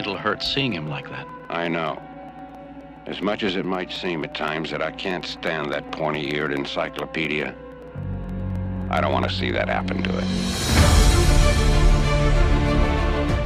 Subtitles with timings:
[0.00, 1.28] It'll hurt seeing him like that.
[1.50, 2.00] I know.
[3.04, 6.52] As much as it might seem at times that I can't stand that pointy eared
[6.52, 7.54] encyclopedia,
[8.88, 10.24] I don't want to see that happen to it.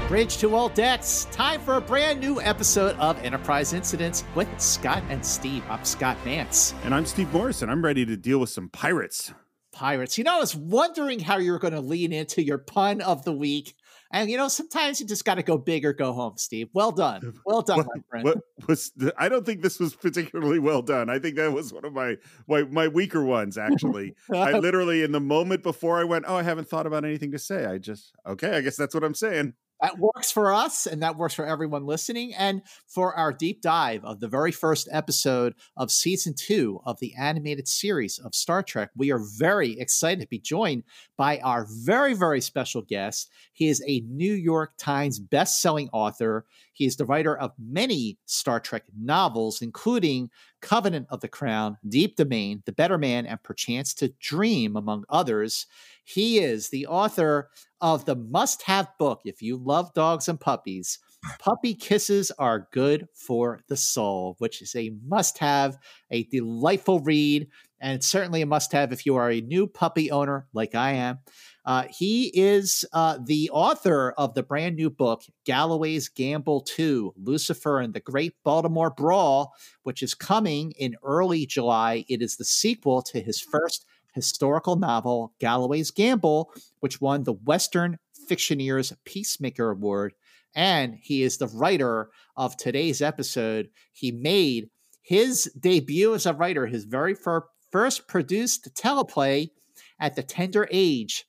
[0.06, 1.26] Bridge to all decks.
[1.32, 5.64] Time for a brand new episode of Enterprise Incidents with Scott and Steve.
[5.68, 6.72] I'm Scott Mantz.
[6.84, 7.68] And I'm Steve Morrison.
[7.68, 9.34] I'm ready to deal with some pirates.
[9.72, 10.16] Pirates.
[10.16, 13.24] You know, I was wondering how you were going to lean into your pun of
[13.24, 13.74] the week.
[14.14, 16.68] And you know, sometimes you just got to go big or go home, Steve.
[16.72, 18.24] Well done, well done, what, my friend.
[18.24, 21.10] What was the, I don't think this was particularly well done.
[21.10, 23.58] I think that was one of my my, my weaker ones.
[23.58, 27.32] Actually, I literally in the moment before I went, oh, I haven't thought about anything
[27.32, 27.66] to say.
[27.66, 31.16] I just okay, I guess that's what I'm saying that works for us and that
[31.16, 32.32] works for everyone listening.
[32.34, 37.12] And for our deep dive of the very first episode of season two of the
[37.18, 40.84] animated series of Star Trek, we are very excited to be joined
[41.18, 43.30] by our very, very special guest.
[43.52, 46.46] He is a New York Times best-selling author.
[46.72, 50.30] He is the writer of many Star Trek novels, including
[50.62, 55.66] Covenant of the Crown, Deep Domain, The Better Man, and Perchance to Dream, among others.
[56.04, 57.50] He is the author
[57.84, 60.98] of the must have book if you love dogs and puppies.
[61.38, 65.76] Puppy Kisses Are Good for the Soul, which is a must have,
[66.10, 67.46] a delightful read,
[67.82, 71.18] and certainly a must have if you are a new puppy owner like I am.
[71.66, 77.80] Uh, he is uh, the author of the brand new book, Galloway's Gamble 2 Lucifer
[77.80, 82.06] and the Great Baltimore Brawl, which is coming in early July.
[82.08, 83.84] It is the sequel to his first
[84.14, 87.98] historical novel, Galloway's Gamble, which won the Western
[88.28, 90.14] Fictioneers Peacemaker Award.
[90.54, 93.70] And he is the writer of today's episode.
[93.92, 94.70] He made
[95.02, 99.50] his debut as a writer, his very fir- first produced teleplay
[99.98, 101.26] at the tender age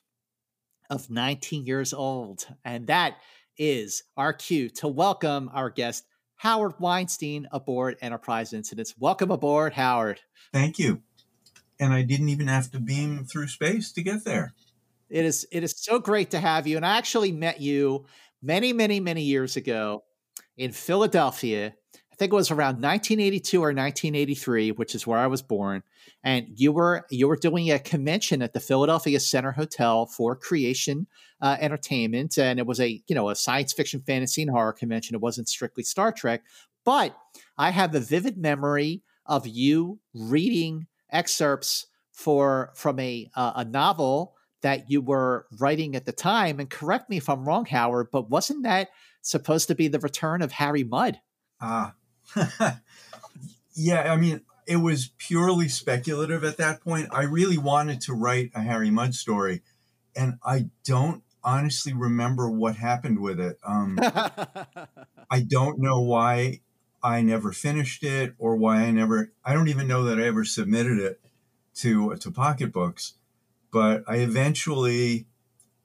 [0.89, 2.47] of 19 years old.
[2.63, 3.17] And that
[3.57, 8.93] is our cue to welcome our guest, Howard Weinstein, aboard Enterprise Incidents.
[8.99, 10.21] Welcome aboard, Howard.
[10.53, 11.01] Thank you
[11.79, 14.53] and I didn't even have to beam through space to get there.
[15.09, 16.77] It is it is so great to have you.
[16.77, 18.05] And I actually met you
[18.41, 20.03] many, many, many years ago
[20.57, 21.73] in Philadelphia.
[22.11, 25.83] I think it was around 1982 or 1983, which is where I was born.
[26.23, 31.07] And you were you were doing a convention at the Philadelphia Center Hotel for Creation
[31.41, 35.15] uh, Entertainment, and it was a you know a science fiction, fantasy, and horror convention.
[35.15, 36.43] It wasn't strictly Star Trek,
[36.85, 37.17] but
[37.57, 44.35] I have a vivid memory of you reading excerpts for from a uh, a novel
[44.61, 46.59] that you were writing at the time.
[46.59, 48.89] And correct me if I'm wrong, Howard, but wasn't that
[49.21, 51.19] supposed to be the return of Harry Mudd?
[51.61, 51.93] Ah,
[52.35, 52.71] uh,
[53.75, 54.11] yeah.
[54.11, 57.09] I mean, it was purely speculative at that point.
[57.11, 59.61] I really wanted to write a Harry Mudd story,
[60.15, 63.59] and I don't honestly remember what happened with it.
[63.63, 63.99] Um,
[65.29, 66.61] I don't know why
[67.05, 70.43] I never finished it or why I never, I don't even know that I ever
[70.43, 71.21] submitted it
[71.75, 73.13] to, to Pocketbooks.
[73.71, 75.27] But I eventually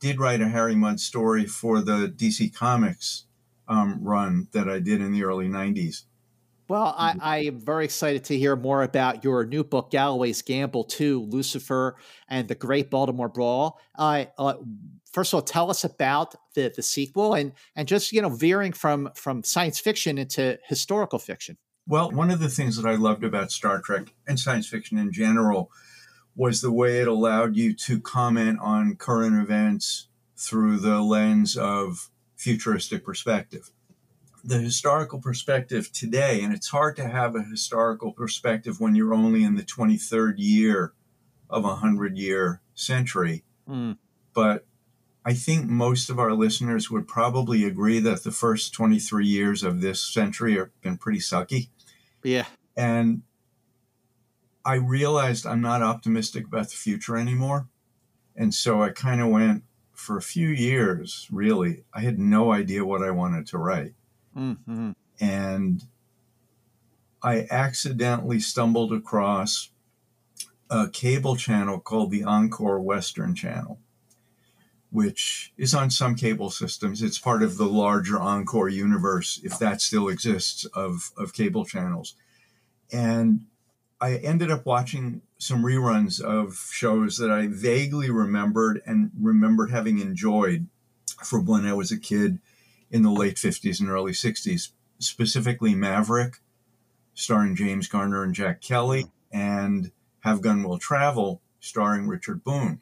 [0.00, 3.24] did write a Harry Mudd story for the DC Comics
[3.68, 6.04] um, run that I did in the early 90s.
[6.68, 10.84] Well, I, I, am very excited to hear more about your new book, Galloway's Gamble
[10.84, 11.96] 2, Lucifer
[12.28, 13.78] and the Great Baltimore Brawl.
[13.98, 14.54] Uh, uh,
[15.12, 18.72] first of all, tell us about the the sequel and and just you know veering
[18.72, 21.56] from from science fiction into historical fiction.
[21.86, 25.12] Well, one of the things that I loved about Star Trek and science fiction in
[25.12, 25.70] general
[26.36, 32.10] was the way it allowed you to comment on current events through the lens of
[32.36, 33.70] futuristic perspective.
[34.42, 39.44] The historical perspective today, and it's hard to have a historical perspective when you're only
[39.44, 40.94] in the 23rd year
[41.50, 43.44] of a 100 year century.
[43.68, 43.98] Mm.
[44.32, 44.64] But
[45.24, 49.80] I think most of our listeners would probably agree that the first 23 years of
[49.80, 51.68] this century have been pretty sucky.
[52.22, 52.46] Yeah.
[52.76, 53.22] And
[54.64, 57.68] I realized I'm not optimistic about the future anymore.
[58.34, 62.86] And so I kind of went for a few years, really, I had no idea
[62.86, 63.92] what I wanted to write.
[64.34, 64.92] Mm-hmm.
[65.20, 65.84] And
[67.22, 69.70] I accidentally stumbled across
[70.70, 73.78] a cable channel called the Encore Western Channel
[74.90, 77.02] which is on some cable systems.
[77.02, 82.14] It's part of the larger Encore universe, if that still exists, of, of cable channels.
[82.92, 83.46] And
[84.00, 90.00] I ended up watching some reruns of shows that I vaguely remembered and remembered having
[90.00, 90.66] enjoyed
[91.22, 92.40] from when I was a kid
[92.90, 96.38] in the late 50s and early 60s, specifically Maverick,
[97.14, 102.80] starring James Garner and Jack Kelly, and Have Gun Will Travel, starring Richard Boone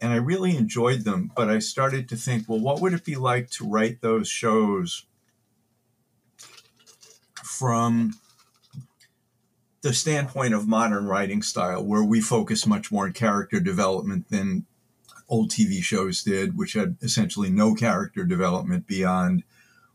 [0.00, 1.30] and I really enjoyed them.
[1.36, 5.06] But I started to think, well, what would it be like to write those shows
[7.42, 8.14] from
[9.82, 14.66] the standpoint of modern writing style, where we focus much more on character development than
[15.28, 19.44] old TV shows did, which had essentially no character development beyond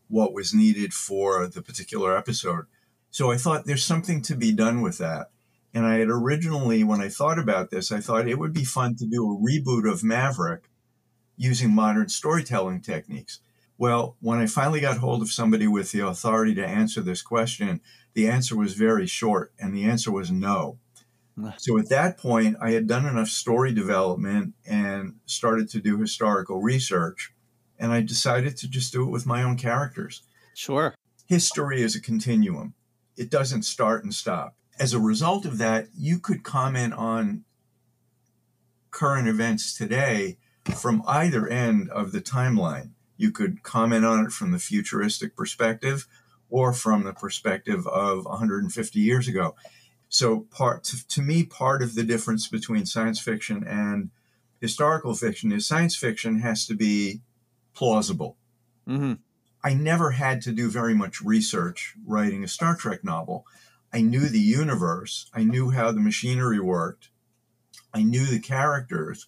[0.08, 2.66] what was needed for the particular episode.
[3.12, 5.30] So I thought there's something to be done with that.
[5.75, 8.95] And I had originally, when I thought about this, I thought it would be fun
[8.95, 10.69] to do a reboot of Maverick
[11.36, 13.42] using modern storytelling techniques.
[13.77, 17.81] Well, when I finally got hold of somebody with the authority to answer this question,
[18.13, 20.80] the answer was very short, and the answer was no.
[21.57, 26.62] So at that point, I had done enough story development and started to do historical
[26.62, 27.33] research,
[27.77, 30.22] and I decided to just do it with my own characters.
[30.54, 30.95] Sure.
[31.25, 32.75] History is a continuum,
[33.18, 34.56] it doesn't start and stop.
[34.80, 37.45] As a result of that, you could comment on
[38.92, 40.38] current events today
[40.75, 42.92] from either end of the timeline.
[43.18, 46.07] You could comment on it from the futuristic perspective
[46.50, 49.56] or from the perspective of 150 years ago.
[50.10, 54.12] So, part to, to me, part of the difference between science fiction and
[54.62, 57.22] historical fiction is science fiction has to be
[57.74, 58.38] plausible.
[58.88, 59.13] Mm-hmm.
[59.63, 63.45] I never had to do very much research writing a Star Trek novel.
[63.95, 67.12] I knew the universe, I knew how the machinery worked,
[67.94, 69.27] I knew the characters.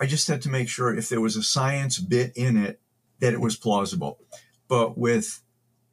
[0.00, 2.80] I just had to make sure if there was a science bit in it
[3.18, 4.18] that it was plausible.
[4.66, 5.42] But with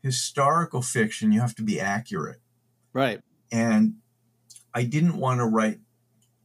[0.01, 2.39] historical fiction, you have to be accurate.
[2.93, 3.19] Right.
[3.51, 3.95] And
[4.73, 5.79] I didn't want to write,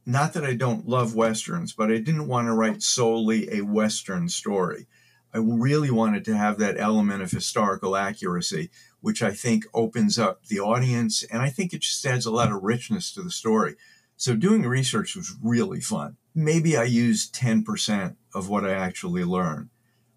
[0.05, 4.27] not that I don't love Westerns, but I didn't want to write solely a Western
[4.27, 4.87] story.
[5.33, 8.69] I really wanted to have that element of historical accuracy,
[9.01, 11.23] which I think opens up the audience.
[11.23, 13.75] And I think it just adds a lot of richness to the story.
[14.17, 16.17] So doing research was really fun.
[16.35, 19.69] Maybe I used 10% of what I actually learned.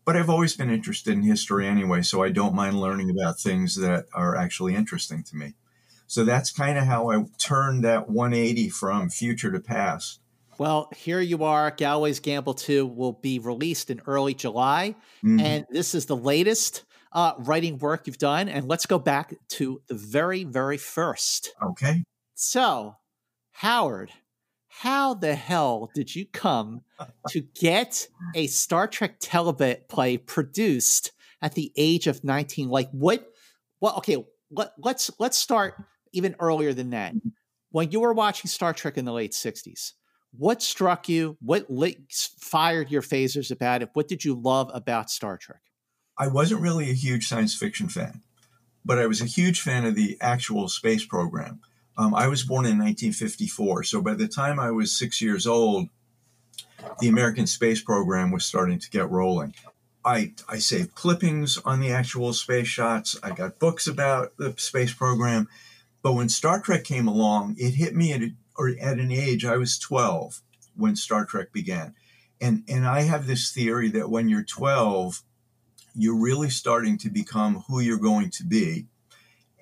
[0.04, 3.76] But I've always been interested in history anyway, so I don't mind learning about things
[3.76, 5.54] that are actually interesting to me.
[6.08, 10.18] So that's kind of how I turned that 180 from future to past.
[10.58, 11.70] Well, here you are.
[11.70, 14.94] Galloway's Gamble 2 will be released in early July.
[15.24, 15.40] Mm-hmm.
[15.40, 18.48] And this is the latest uh, writing work you've done.
[18.48, 21.52] And let's go back to the very, very first.
[21.62, 22.04] Okay.
[22.34, 22.96] So,
[23.52, 24.10] Howard,
[24.68, 26.80] how the hell did you come
[27.28, 31.12] to get a Star Trek teleplay produced
[31.42, 32.68] at the age of 19?
[32.68, 33.28] Like what
[33.80, 34.16] well okay,
[34.50, 35.74] let, let's let's start
[36.12, 37.14] even earlier than that.
[37.14, 37.28] Mm-hmm.
[37.70, 39.92] When you were watching Star Trek in the late 60s,
[40.36, 41.36] what struck you?
[41.40, 43.90] What lit, fired your phasers about it?
[43.92, 45.60] What did you love about Star Trek?
[46.18, 48.22] I wasn't really a huge science fiction fan,
[48.84, 51.60] but I was a huge fan of the actual space program.
[51.98, 55.88] Um, I was born in 1954, so by the time I was six years old,
[57.00, 59.54] the American space program was starting to get rolling.
[60.04, 63.16] I, I saved clippings on the actual space shots.
[63.22, 65.48] I got books about the space program.
[66.02, 68.32] But when Star Trek came along, it hit me at, a,
[68.62, 70.40] or at an age, I was 12
[70.76, 71.94] when Star Trek began.
[72.40, 75.22] And, and I have this theory that when you're 12,
[75.94, 78.86] you're really starting to become who you're going to be.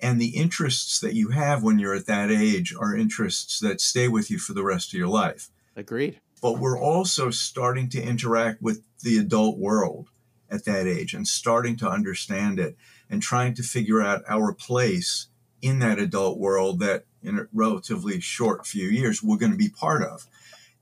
[0.01, 4.07] And the interests that you have when you're at that age are interests that stay
[4.07, 5.49] with you for the rest of your life.
[5.75, 6.19] Agreed.
[6.41, 10.09] But we're also starting to interact with the adult world
[10.49, 12.75] at that age and starting to understand it
[13.09, 15.27] and trying to figure out our place
[15.61, 19.69] in that adult world that in a relatively short few years we're going to be
[19.69, 20.27] part of.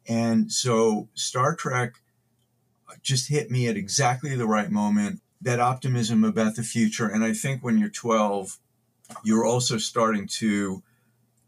[0.07, 1.95] And so Star Trek
[3.01, 7.07] just hit me at exactly the right moment, that optimism about the future.
[7.07, 8.57] And I think when you're 12,
[9.23, 10.83] you're also starting to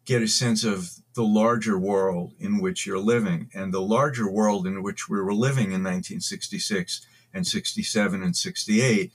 [0.06, 3.50] get a sense of the larger world in which you're living.
[3.54, 9.12] And the larger world in which we were living in 1966 and 67 and 68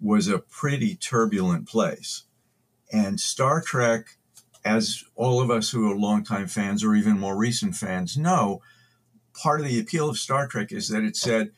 [0.00, 2.24] was a pretty turbulent place.
[2.92, 4.17] And Star Trek,
[4.64, 8.60] as all of us who are longtime fans or even more recent fans know,
[9.34, 11.50] part of the appeal of Star Trek is that it said,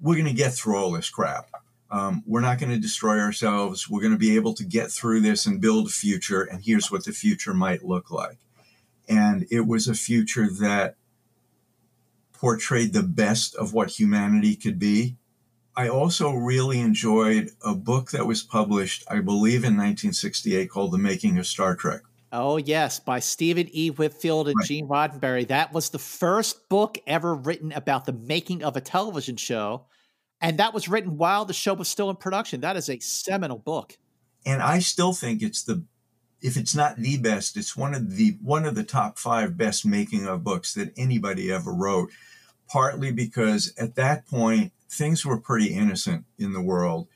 [0.00, 1.46] we're going to get through all this crap
[1.94, 3.88] um, we're not going to destroy ourselves.
[3.88, 6.42] We're going to be able to get through this and build a future.
[6.42, 8.38] And here's what the future might look like.
[9.08, 10.96] And it was a future that
[12.32, 15.18] portrayed the best of what humanity could be.
[15.76, 20.98] I also really enjoyed a book that was published, I believe, in 1968 called The
[20.98, 22.02] Making of Star Trek.
[22.36, 23.90] Oh, yes, by Stephen E.
[23.90, 24.66] Whitfield and right.
[24.66, 25.46] Gene Roddenberry.
[25.46, 29.86] That was the first book ever written about the making of a television show.
[30.40, 32.60] And that was written while the show was still in production.
[32.62, 33.96] That is a seminal book.
[34.44, 35.84] And I still think it's the
[36.42, 39.86] if it's not the best, it's one of the one of the top 5 best
[39.86, 42.10] making of books that anybody ever wrote.
[42.68, 47.06] Partly because at that point things were pretty innocent in the world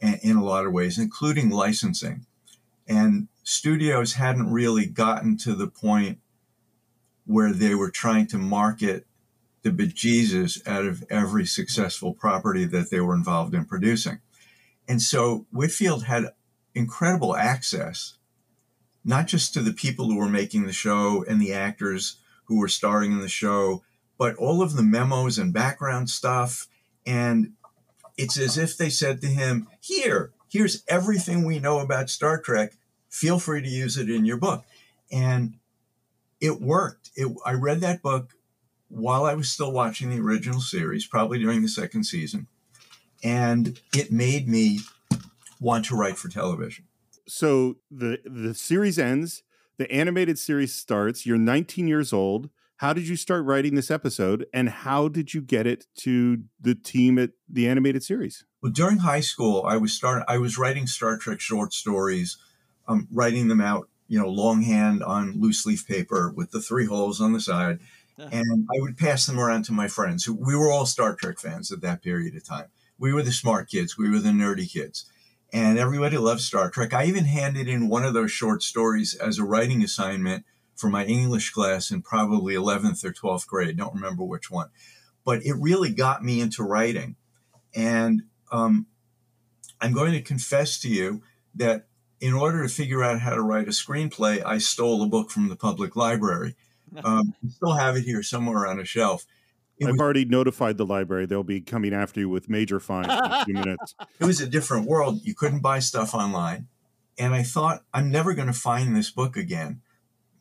[0.00, 2.26] in a lot of ways, including licensing.
[2.88, 6.18] And studios hadn't really gotten to the point
[7.26, 9.06] where they were trying to market
[9.62, 14.18] the bejesus out of every successful property that they were involved in producing.
[14.88, 16.32] And so Whitfield had
[16.74, 18.18] incredible access,
[19.04, 22.68] not just to the people who were making the show and the actors who were
[22.68, 23.82] starring in the show,
[24.18, 26.66] but all of the memos and background stuff.
[27.06, 27.52] And
[28.18, 32.74] it's as if they said to him, Here, here's everything we know about Star Trek.
[33.14, 34.64] Feel free to use it in your book.
[35.12, 35.54] And
[36.40, 37.10] it worked.
[37.14, 38.34] It, I read that book
[38.88, 42.48] while I was still watching the original series, probably during the second season.
[43.22, 44.80] And it made me
[45.60, 46.86] want to write for television.
[47.28, 49.44] So the the series ends,
[49.78, 52.50] the animated series starts, you're 19 years old.
[52.78, 56.74] How did you start writing this episode and how did you get it to the
[56.74, 58.44] team at the animated series?
[58.60, 62.36] Well, during high school, I was start I was writing Star Trek short stories,
[62.86, 67.20] um, writing them out, you know, longhand on loose leaf paper with the three holes
[67.20, 67.80] on the side.
[68.16, 70.28] And I would pass them around to my friends.
[70.28, 72.66] We were all Star Trek fans at that period of time.
[72.96, 73.98] We were the smart kids.
[73.98, 75.06] We were the nerdy kids
[75.54, 76.92] and everybody loved Star Trek.
[76.92, 81.04] I even handed in one of those short stories as a writing assignment for my
[81.04, 83.76] English class in probably 11th or 12th grade.
[83.76, 84.70] Don't remember which one,
[85.24, 87.14] but it really got me into writing.
[87.72, 88.86] And um,
[89.80, 91.22] I'm going to confess to you
[91.54, 91.86] that
[92.20, 95.48] in order to figure out how to write a screenplay, I stole a book from
[95.48, 96.56] the public library.
[97.02, 99.26] Um, I still have it here somewhere on a shelf.
[99.78, 103.08] It I've was, already notified the library they'll be coming after you with major fines
[103.08, 103.96] in a few minutes.
[104.20, 105.20] It was a different world.
[105.24, 106.68] You couldn't buy stuff online.
[107.18, 109.82] And I thought, I'm never going to find this book again.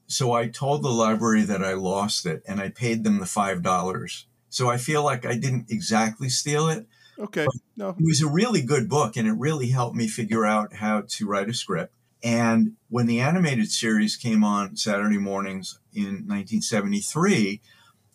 [0.05, 4.25] So I told the library that I lost it and I paid them the $5.
[4.49, 6.85] So I feel like I didn't exactly steal it.
[7.19, 7.45] Okay.
[7.77, 7.89] No.
[7.89, 11.27] It was a really good book and it really helped me figure out how to
[11.27, 11.93] write a script.
[12.23, 17.61] And when the animated series came on Saturday mornings in 1973,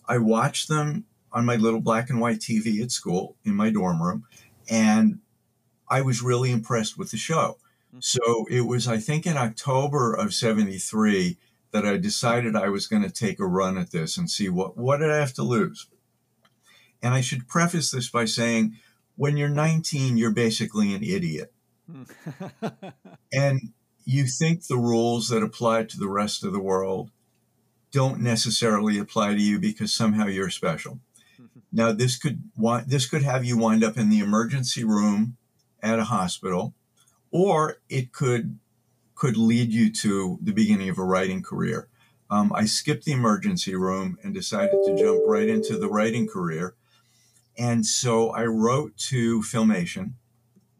[0.08, 4.02] I watched them on my little black and white TV at school in my dorm
[4.02, 4.24] room,
[4.70, 5.18] and
[5.88, 7.58] I was really impressed with the show.
[7.90, 7.98] Mm-hmm.
[8.00, 11.36] So it was, I think, in October of 73
[11.70, 14.78] that I decided I was going to take a run at this and see what,
[14.78, 15.86] what did I have to lose.
[17.02, 18.76] And I should preface this by saying,
[19.18, 21.52] when you're 19, you're basically an idiot.
[23.32, 23.60] and
[24.04, 27.10] you think the rules that apply to the rest of the world
[27.90, 31.00] don't necessarily apply to you because somehow you're special.
[31.72, 32.44] Now, this could
[32.86, 35.36] this could have you wind up in the emergency room
[35.82, 36.74] at a hospital,
[37.30, 38.58] or it could
[39.14, 41.88] could lead you to the beginning of a writing career.
[42.30, 46.74] Um, I skipped the emergency room and decided to jump right into the writing career.
[47.58, 50.12] And so I wrote to Filmation.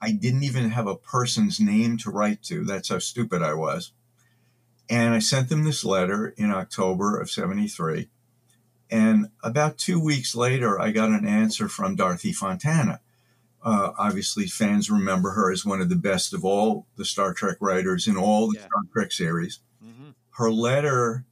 [0.01, 2.65] I didn't even have a person's name to write to.
[2.65, 3.93] That's how stupid I was.
[4.89, 8.09] And I sent them this letter in October of 73.
[8.91, 13.01] And about two weeks later, I got an answer from Dorothy Fontana.
[13.63, 17.57] Uh, obviously, fans remember her as one of the best of all the Star Trek
[17.61, 18.67] writers in all the yeah.
[18.67, 19.59] Star Trek series.
[19.85, 20.11] Mm-hmm.
[20.31, 21.27] Her letter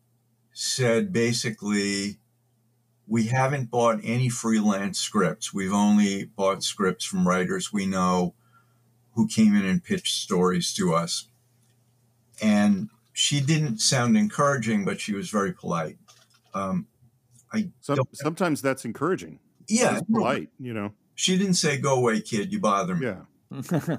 [0.52, 2.18] said basically,
[3.06, 5.54] we haven't bought any freelance scripts.
[5.54, 8.34] We've only bought scripts from writers we know
[9.14, 11.28] who came in and pitched stories to us.
[12.42, 15.96] And she didn't sound encouraging, but she was very polite.
[16.52, 16.86] Um,
[17.52, 19.38] I Some, sometimes that's encouraging.
[19.68, 20.50] Yeah, polite.
[20.58, 22.52] You know, she didn't say "Go away, kid.
[22.52, 23.22] You bother me." Yeah.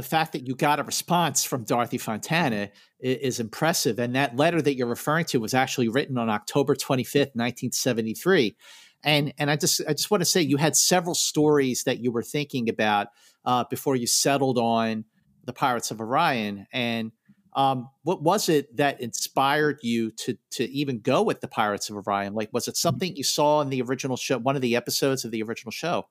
[0.00, 4.34] the fact that you got a response from Dorothy Fontana is, is, impressive, and that
[4.34, 8.56] letter that you're referring to was actually written on October 25th, 1973.
[9.04, 12.12] And and I just I just want to say you had several stories that you
[12.12, 13.08] were thinking about
[13.44, 15.04] uh, before you settled on
[15.44, 17.12] the Pirates of Orion, and
[17.52, 21.96] um, what was it that inspired you to to even go with the Pirates of
[21.96, 22.32] Orion?
[22.32, 22.78] Like, was it mm.
[22.78, 26.08] something you saw in the original show, one of the episodes of the original show?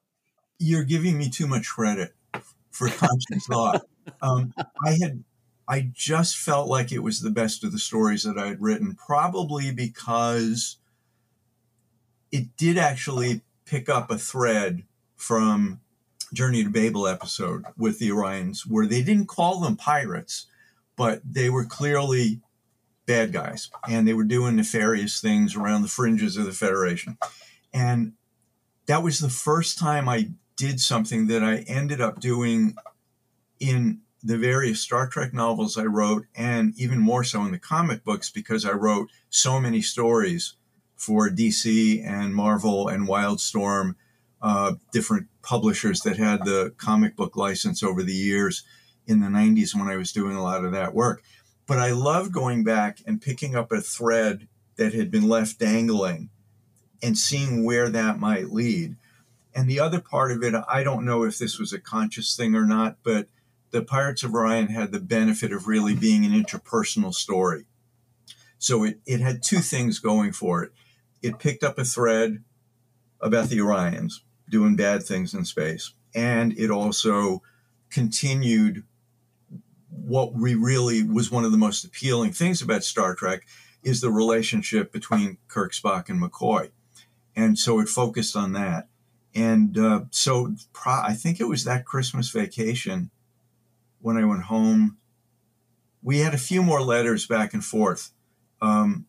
[0.60, 2.14] You're giving me too much credit
[2.72, 3.86] for conscious thought.
[4.22, 4.54] Um,
[4.86, 5.24] I had,
[5.68, 8.96] I just felt like it was the best of the stories that I had written,
[8.96, 10.78] probably because
[12.32, 14.84] it did actually pick up a thread
[15.16, 15.80] from
[16.34, 20.48] Journey to Babel episode with the Orions, where they didn't call them pirates
[21.00, 22.42] but they were clearly
[23.06, 27.18] bad guys and they were doing nefarious things around the fringes of the Federation.
[27.74, 28.16] And
[28.86, 32.76] that was the first time I did something that I ended up doing
[33.62, 38.04] in the various Star Trek novels I wrote, and even more so in the comic
[38.04, 40.56] books because I wrote so many stories
[40.98, 43.96] for DC and Marvel and Wildstorm,
[44.42, 48.64] uh, different publishers that had the comic book license over the years
[49.08, 51.24] in the 90s when I was doing a lot of that work.
[51.68, 56.30] But I loved going back and picking up a thread that had been left dangling
[57.02, 58.98] and seeing where that might lead.
[59.60, 62.56] And the other part of it, I don't know if this was a conscious thing
[62.56, 63.28] or not, but
[63.72, 67.66] the Pirates of Orion had the benefit of really being an interpersonal story.
[68.58, 70.72] So it, it had two things going for it.
[71.22, 72.42] It picked up a thread
[73.20, 77.42] about the Orions doing bad things in space, and it also
[77.90, 78.86] continued
[79.90, 83.46] what we really was one of the most appealing things about Star Trek
[83.84, 86.70] is the relationship between Kirk, Spock, and McCoy.
[87.36, 88.88] And so it focused on that.
[89.36, 93.12] And uh, so pro- I think it was that Christmas vacation
[94.02, 94.98] when I went home.
[96.02, 98.12] We had a few more letters back and forth
[98.62, 99.06] um,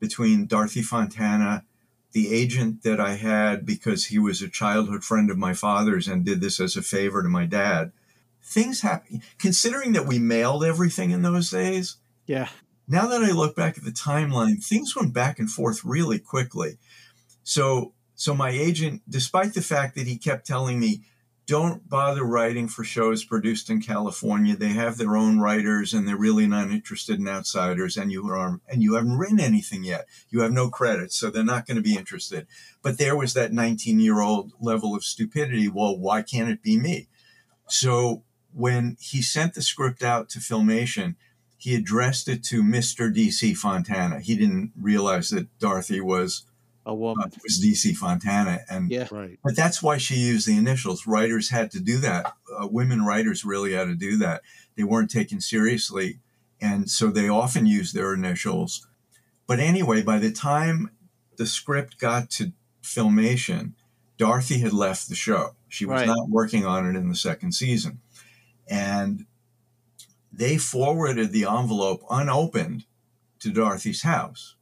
[0.00, 1.64] between Dorothy Fontana,
[2.12, 6.24] the agent that I had because he was a childhood friend of my father's and
[6.24, 7.92] did this as a favor to my dad.
[8.42, 11.96] Things happen, considering that we mailed everything in those days.
[12.26, 12.48] Yeah.
[12.88, 16.78] Now that I look back at the timeline, things went back and forth really quickly.
[17.44, 17.92] So,
[18.22, 21.02] so my agent, despite the fact that he kept telling me,
[21.48, 24.54] don't bother writing for shows produced in California.
[24.54, 28.60] They have their own writers and they're really not interested in outsiders and you are
[28.68, 30.06] and you haven't written anything yet.
[30.30, 32.46] You have no credits, so they're not going to be interested.
[32.80, 35.68] But there was that 19-year-old level of stupidity.
[35.68, 37.08] Well, why can't it be me?
[37.66, 38.22] So
[38.54, 41.16] when he sent the script out to Filmation,
[41.56, 43.12] he addressed it to Mr.
[43.12, 44.20] DC Fontana.
[44.20, 46.46] He didn't realize that Dorothy was
[46.84, 47.24] a woman.
[47.26, 49.38] Uh, was DC Fontana, and yeah, right.
[49.44, 51.06] But that's why she used the initials.
[51.06, 52.34] Writers had to do that.
[52.58, 54.42] Uh, women writers really had to do that.
[54.76, 56.18] They weren't taken seriously,
[56.60, 58.86] and so they often used their initials.
[59.46, 60.90] But anyway, by the time
[61.36, 63.72] the script got to filmation,
[64.18, 65.56] Dorothy had left the show.
[65.68, 66.06] She was Right.
[66.06, 68.00] not working on it in the second season,
[68.68, 69.26] and
[70.32, 72.86] they forwarded the envelope unopened
[73.40, 74.54] to Dorothy's house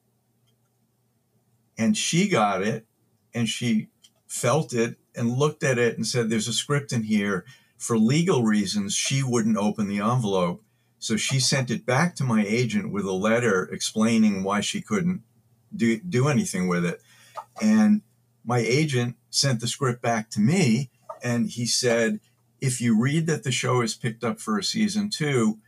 [1.81, 2.85] and she got it
[3.33, 3.89] and she
[4.27, 7.47] felt it and looked at it and said there's a script in here.
[7.79, 10.63] For legal reasons she wouldn't open the envelope.
[10.99, 15.23] So she sent it back to my agent with a letter explaining why she couldn't
[15.75, 17.01] do, do anything with it.
[17.63, 18.03] And
[18.45, 20.91] my agent sent the script back to me
[21.23, 22.21] and he said
[22.61, 25.59] if you read that the show is picked up for a season two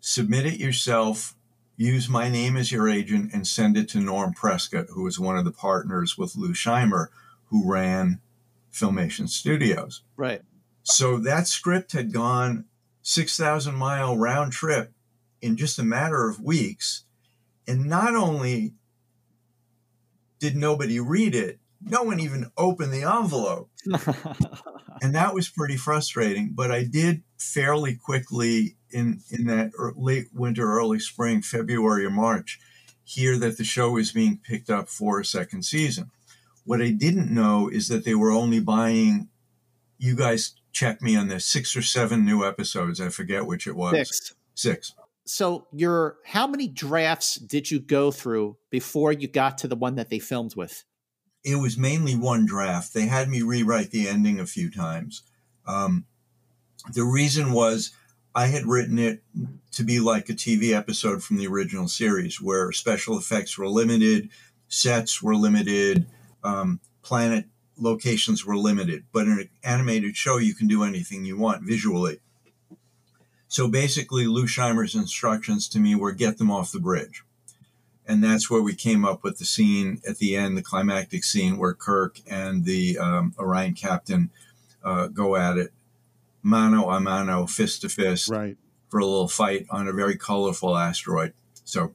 [0.00, 1.34] submit it yourself
[1.80, 5.38] use my name as your agent and send it to Norm Prescott, who was one
[5.38, 7.06] of the partners with Lou Scheimer,
[7.46, 8.20] who ran
[8.70, 10.02] Filmation Studios.
[10.16, 10.42] Right.
[10.82, 12.66] So that script had gone
[13.02, 14.92] 6,000 mile round trip
[15.40, 17.04] in just a matter of weeks.
[17.66, 18.74] And not only
[20.38, 23.70] did nobody read it, no one even opened the envelope.
[25.02, 26.52] And that was pretty frustrating.
[26.52, 32.58] But I did fairly quickly in, in that late winter, early spring, February or March,
[33.04, 36.10] hear that the show is being picked up for a second season.
[36.64, 39.28] What I didn't know is that they were only buying,
[39.98, 43.00] you guys check me on this, six or seven new episodes.
[43.00, 43.92] I forget which it was.
[43.92, 44.34] Six.
[44.54, 44.94] Six.
[45.24, 49.94] So your how many drafts did you go through before you got to the one
[49.94, 50.84] that they filmed with?
[51.44, 52.92] it was mainly one draft.
[52.92, 55.22] They had me rewrite the ending a few times.
[55.66, 56.04] Um,
[56.92, 57.92] the reason was
[58.34, 59.22] I had written it
[59.72, 64.30] to be like a TV episode from the original series, where special effects were limited,
[64.68, 66.06] sets were limited,
[66.44, 69.04] um, planet locations were limited.
[69.12, 72.20] But in an animated show, you can do anything you want visually.
[73.48, 77.24] So basically, Lou Scheimer's instructions to me were get them off the bridge
[78.10, 81.56] and that's where we came up with the scene at the end, the climactic scene
[81.58, 84.30] where Kirk and the um, Orion captain
[84.82, 85.72] uh, go at it,
[86.42, 88.56] mano a mano, fist to fist, Right.
[88.88, 91.32] for a little fight on a very colorful asteroid.
[91.64, 91.94] So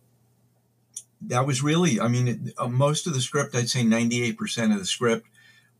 [1.21, 4.79] that was really, I mean, it, uh, most of the script, I'd say 98% of
[4.79, 5.27] the script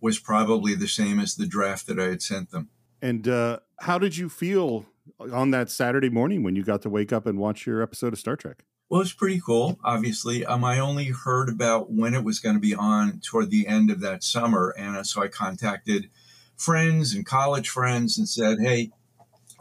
[0.01, 2.69] was probably the same as the draft that I had sent them.
[3.01, 4.86] And uh, how did you feel
[5.32, 8.19] on that Saturday morning when you got to wake up and watch your episode of
[8.19, 8.63] Star Trek?
[8.89, 9.80] Well, it's pretty cool.
[9.84, 13.67] Obviously, um, I only heard about when it was going to be on toward the
[13.67, 16.10] end of that summer, and so I contacted
[16.57, 18.91] friends and college friends and said, "Hey,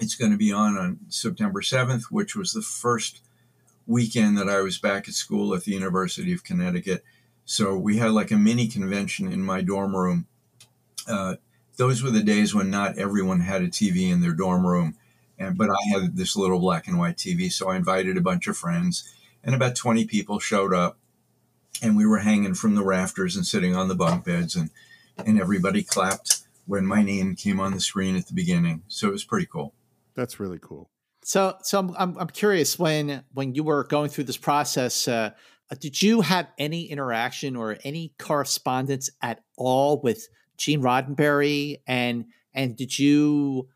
[0.01, 3.21] it's going to be on on September seventh, which was the first
[3.87, 7.05] weekend that I was back at school at the University of Connecticut."
[7.45, 10.27] So we had like a mini convention in my dorm room.
[11.07, 11.37] Uh,
[11.77, 14.97] those were the days when not everyone had a TV in their dorm room
[15.39, 18.47] and but I had this little black and white TV, so I invited a bunch
[18.47, 20.99] of friends, and about twenty people showed up,
[21.83, 24.71] and we were hanging from the rafters and sitting on the bunk beds, and
[25.19, 29.13] and everybody clapped when my name came on the screen at the beginning, so it
[29.13, 29.75] was pretty cool.
[30.15, 30.91] That's really cool.
[31.25, 35.31] So, so I'm, I'm, I'm curious when when you were going through this process, uh,
[35.81, 42.77] did you have any interaction or any correspondence at all with Gene Roddenberry, and and
[42.77, 43.69] did you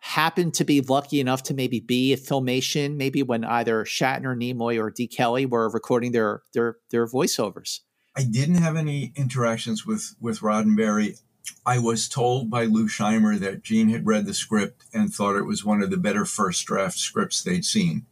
[0.00, 4.80] happen to be lucky enough to maybe be at Filmation, maybe when either Shatner, Nimoy,
[4.80, 7.80] or De Kelley were recording their their their voiceovers?
[8.16, 11.20] I didn't have any interactions with with Roddenberry.
[11.64, 15.46] I was told by Lou Scheimer that Gene had read the script and thought it
[15.46, 18.06] was one of the better first draft scripts they'd seen.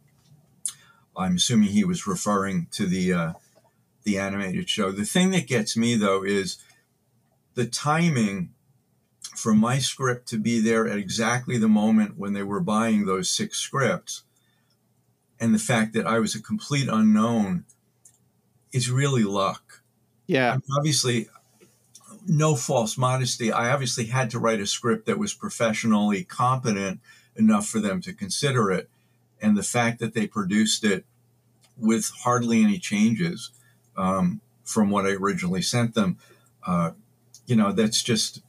[1.15, 3.33] I'm assuming he was referring to the uh,
[4.03, 4.91] the animated show.
[4.91, 6.57] The thing that gets me though is
[7.55, 8.53] the timing
[9.35, 13.29] for my script to be there at exactly the moment when they were buying those
[13.29, 14.23] six scripts,
[15.39, 17.65] and the fact that I was a complete unknown
[18.71, 19.81] is really luck.
[20.27, 21.29] Yeah, I obviously,
[22.27, 23.51] no false modesty.
[23.51, 26.99] I obviously had to write a script that was professionally competent
[27.35, 28.89] enough for them to consider it,
[29.41, 31.05] and the fact that they produced it
[31.77, 33.51] with hardly any changes
[33.95, 36.17] um, from what I originally sent them.
[36.65, 36.91] Uh,
[37.45, 38.41] you know, that's just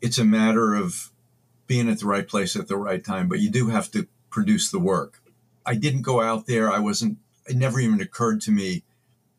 [0.00, 1.10] it's a matter of
[1.66, 4.70] being at the right place at the right time, but you do have to produce
[4.70, 5.22] the work.
[5.64, 6.70] I didn't go out there.
[6.70, 8.82] I wasn't, it never even occurred to me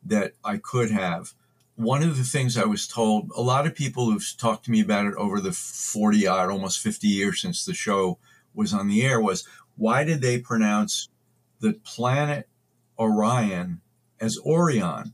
[0.04, 1.34] that I could have.
[1.76, 4.80] One of the things I was told, a lot of people who've talked to me
[4.80, 8.18] about it over the 40 odd, almost 50 years since the show
[8.54, 11.10] was on the air, was why did they pronounce
[11.60, 12.48] the planet
[12.98, 13.82] Orion
[14.18, 15.12] as Orion?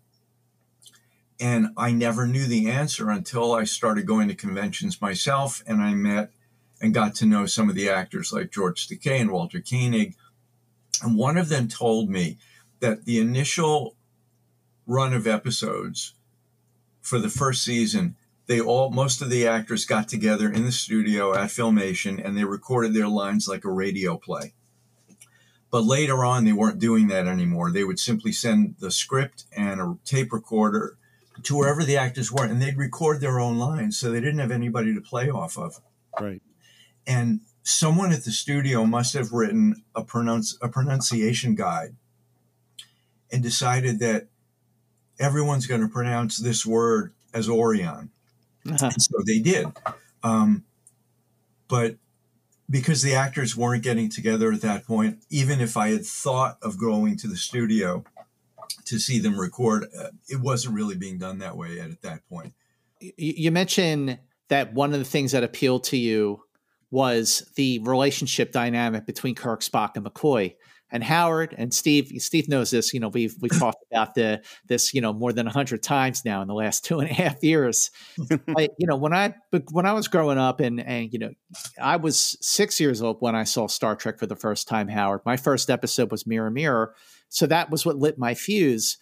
[1.40, 5.94] And I never knew the answer until I started going to conventions myself and I
[5.94, 6.30] met
[6.80, 10.14] and got to know some of the actors like George Takei and Walter Koenig.
[11.02, 12.38] And one of them told me
[12.78, 13.96] that the initial
[14.86, 16.14] run of episodes
[17.02, 21.34] for the first season, they all, most of the actors got together in the studio
[21.34, 24.54] at Filmation and they recorded their lines like a radio play.
[25.70, 27.70] But later on, they weren't doing that anymore.
[27.70, 30.98] They would simply send the script and a tape recorder
[31.44, 34.50] to wherever the actors were, and they'd record their own lines, so they didn't have
[34.50, 35.80] anybody to play off of.
[36.20, 36.42] Right.
[37.06, 41.96] And someone at the studio must have written a pronounce a pronunciation guide,
[43.32, 44.28] and decided that
[45.22, 48.10] everyone's going to pronounce this word as Orion,
[48.68, 48.86] uh-huh.
[48.86, 49.66] and so they did.
[50.22, 50.64] Um,
[51.68, 51.96] but
[52.68, 56.78] because the actors weren't getting together at that point, even if I had thought of
[56.78, 58.04] going to the studio
[58.84, 59.86] to see them record.
[59.98, 62.54] Uh, it wasn't really being done that way at, at that point.
[63.00, 66.42] You mentioned that one of the things that appealed to you
[66.90, 70.54] was the relationship dynamic between Kirk, Spock, and McCoy.
[70.92, 72.92] And Howard and Steve, Steve knows this.
[72.92, 76.24] You know, we've we've talked about the this you know more than a hundred times
[76.24, 77.90] now in the last two and a half years.
[78.56, 79.34] I, you know, when I
[79.72, 81.30] when I was growing up, and and you know,
[81.80, 84.88] I was six years old when I saw Star Trek for the first time.
[84.88, 86.94] Howard, my first episode was Mirror Mirror,
[87.30, 88.98] so that was what lit my fuse.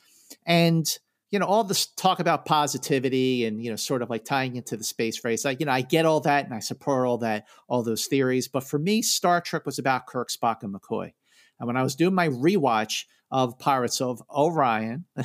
[0.47, 0.89] And
[1.31, 4.77] you know all this talk about positivity and you know sort of like tying into
[4.77, 7.47] the space race like you know i get all that and i support all that
[7.69, 11.13] all those theories but for me star trek was about kirk spock and mccoy
[11.61, 15.05] and when i was doing my rewatch of pirates of orion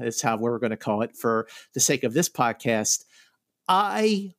[0.00, 3.04] is how we're going to call it for the sake of this podcast
[3.68, 4.32] i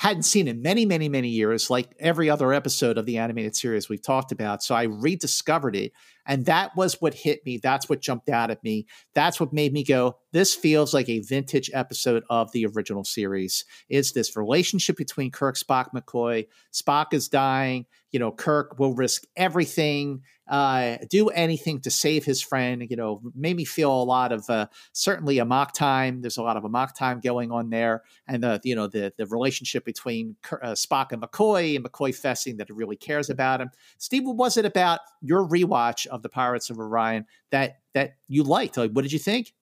[0.00, 3.90] hadn't seen in many, many, many years, like every other episode of the animated series
[3.90, 4.62] we've talked about.
[4.62, 5.92] So I rediscovered it.
[6.30, 7.58] And that was what hit me.
[7.58, 8.86] That's what jumped out at me.
[9.14, 13.64] That's what made me go, this feels like a vintage episode of the original series.
[13.88, 16.46] Is this relationship between Kirk, Spock, McCoy?
[16.72, 17.86] Spock is dying.
[18.12, 22.84] You know, Kirk will risk everything uh, do anything to save his friend.
[22.90, 26.20] You know, made me feel a lot of uh, certainly mock Time.
[26.20, 29.12] There's a lot of a mock Time going on there, and the you know the
[29.16, 33.60] the relationship between uh, Spock and McCoy, and McCoy fessing that he really cares about
[33.60, 33.70] him.
[33.98, 38.42] Steve, what was it about your rewatch of the Pirates of Orion that that you
[38.42, 38.76] liked?
[38.76, 39.52] Like, what did you think?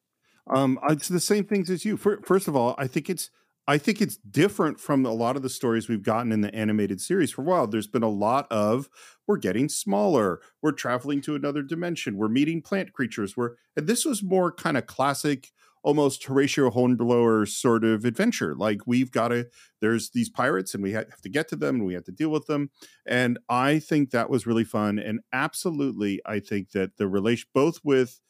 [0.51, 1.97] Um, it's the same things as you.
[1.97, 3.31] First of all, I think it's
[3.69, 7.03] I think it's different from a lot of the stories we've gotten in the animated
[7.03, 7.67] series for a while.
[7.67, 8.89] There's been a lot of
[9.27, 13.37] we're getting smaller, we're traveling to another dimension, we're meeting plant creatures.
[13.37, 18.55] We're and this was more kind of classic, almost Horatio Hornblower sort of adventure.
[18.55, 19.49] Like we've got to
[19.81, 22.31] there's these pirates and we have to get to them and we have to deal
[22.31, 22.71] with them.
[23.07, 24.99] And I think that was really fun.
[24.99, 28.21] And absolutely, I think that the relation both with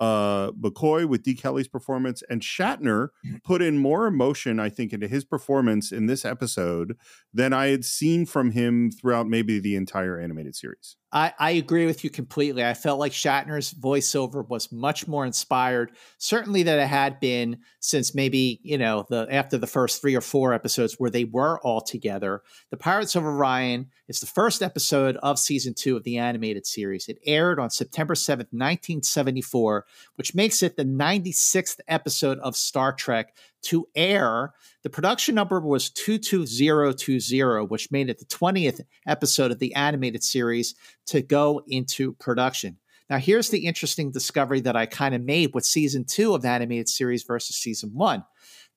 [0.00, 3.42] uh, McCoy with De Kelley's performance, and Shatner mm.
[3.44, 6.96] put in more emotion, I think, into his performance in this episode
[7.32, 10.96] than I had seen from him throughout maybe the entire animated series.
[11.14, 12.64] I, I agree with you completely.
[12.64, 18.16] I felt like Shatner's voiceover was much more inspired, certainly that it had been since
[18.16, 21.80] maybe you know the after the first three or four episodes where they were all
[21.80, 22.42] together.
[22.70, 27.08] The Pirates of Orion is the first episode of season two of the animated series.
[27.08, 32.40] It aired on September seventh, nineteen seventy four, which makes it the ninety sixth episode
[32.40, 34.52] of Star Trek to air.
[34.82, 40.74] The production number was 22020, which made it the 20th episode of the animated series
[41.06, 42.78] to go into production.
[43.10, 46.48] Now, here's the interesting discovery that I kind of made with season two of the
[46.48, 48.24] animated series versus season one.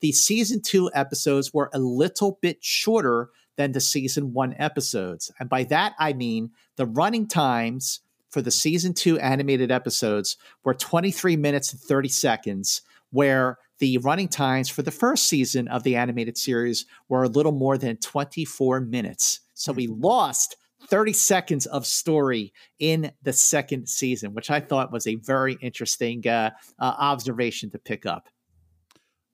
[0.02, 5.32] The season two episodes were a little bit shorter than the season one episodes.
[5.40, 10.74] And by that, I mean the running times for the season two animated episodes were
[10.74, 15.96] 23 minutes and 30 seconds, where the running times for the first season of the
[15.96, 19.42] animated series were a little more than 24 minutes.
[19.54, 20.02] So we mm-hmm.
[20.02, 20.56] lost
[20.90, 26.28] 30 seconds of story in the second season, which I thought was a very interesting
[26.28, 28.30] uh, uh, observation to pick up.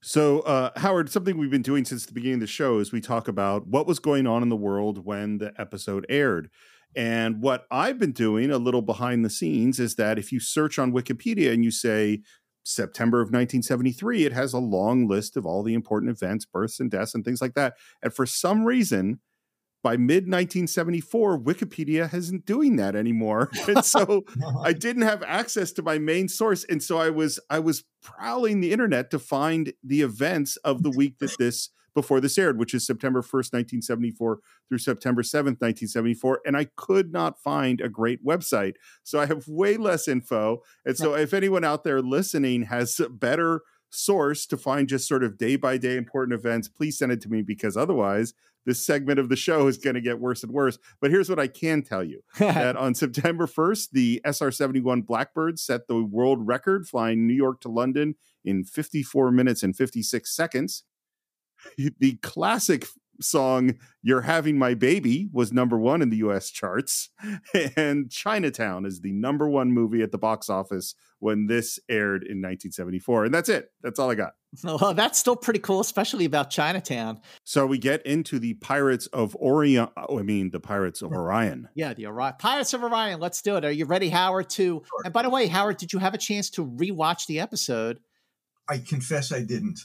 [0.02, 3.00] So, uh, Howard, something we've been doing since the beginning of the show is we
[3.00, 6.50] talk about what was going on in the world when the episode aired.
[6.96, 10.78] And what I've been doing a little behind the scenes is that if you search
[10.78, 12.22] on Wikipedia and you say
[12.64, 16.90] September of 1973, it has a long list of all the important events, births and
[16.90, 17.76] deaths, and things like that.
[18.02, 19.20] And for some reason,
[19.84, 23.52] by mid 1974, Wikipedia isn't doing that anymore.
[23.68, 24.24] And so
[24.62, 26.64] I didn't have access to my main source.
[26.64, 30.90] And so I was I was prowling the internet to find the events of the
[30.90, 36.42] week that this before this aired, which is September 1st, 1974 through September 7th, 1974.
[36.46, 38.76] And I could not find a great website.
[39.04, 40.62] So I have way less info.
[40.86, 45.24] And so if anyone out there listening has a better source to find just sort
[45.24, 48.34] of day by day important events, please send it to me because otherwise
[48.66, 50.78] this segment of the show is going to get worse and worse.
[51.02, 55.60] But here's what I can tell you that on September 1st, the SR 71 Blackbird
[55.60, 60.84] set the world record flying New York to London in 54 minutes and 56 seconds.
[62.00, 62.86] the classic
[63.22, 67.10] song You're Having My Baby was number one in the US charts.
[67.76, 72.42] And Chinatown is the number one movie at the box office when this aired in
[72.42, 73.26] 1974.
[73.26, 73.72] And that's it.
[73.82, 74.34] That's all I got.
[74.64, 77.20] Well, that's still pretty cool, especially about Chinatown.
[77.44, 79.88] So we get into the Pirates of Orion.
[79.98, 81.70] Oh, I mean, the Pirates of Orion.
[81.74, 82.36] Yeah, the Orion.
[82.38, 83.20] Pirates of Orion.
[83.20, 83.66] Let's do it.
[83.66, 84.52] Are you ready, Howard?
[84.52, 85.02] To sure.
[85.06, 88.00] and by the way, Howard, did you have a chance to rewatch the episode?
[88.70, 89.80] I confess I didn't.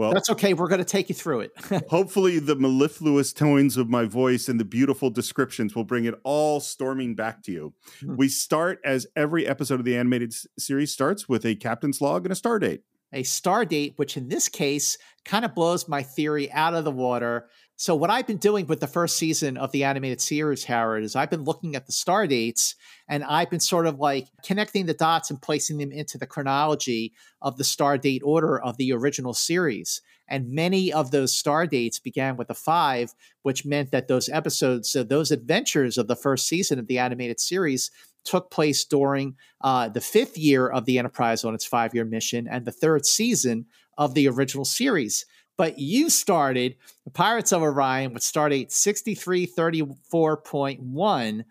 [0.00, 0.54] Well, that's okay.
[0.54, 1.52] We're going to take you through it.
[1.90, 6.58] hopefully, the mellifluous tones of my voice and the beautiful descriptions will bring it all
[6.58, 7.74] storming back to you.
[7.98, 8.16] Mm-hmm.
[8.16, 12.32] We start as every episode of the animated series starts with a captain's log and
[12.32, 12.80] a star date.
[13.12, 16.90] A star date, which in this case kind of blows my theory out of the
[16.90, 17.50] water.
[17.80, 21.16] So, what I've been doing with the first season of the animated series, Howard, is
[21.16, 22.74] I've been looking at the star dates
[23.08, 27.14] and I've been sort of like connecting the dots and placing them into the chronology
[27.40, 30.02] of the star date order of the original series.
[30.28, 33.14] And many of those star dates began with a five,
[33.44, 37.40] which meant that those episodes, so those adventures of the first season of the animated
[37.40, 37.90] series,
[38.26, 42.46] took place during uh, the fifth year of the Enterprise on its five year mission
[42.46, 43.64] and the third season
[43.96, 45.24] of the original series
[45.60, 51.44] but you started the Pirates of Orion with stardate 6334.1,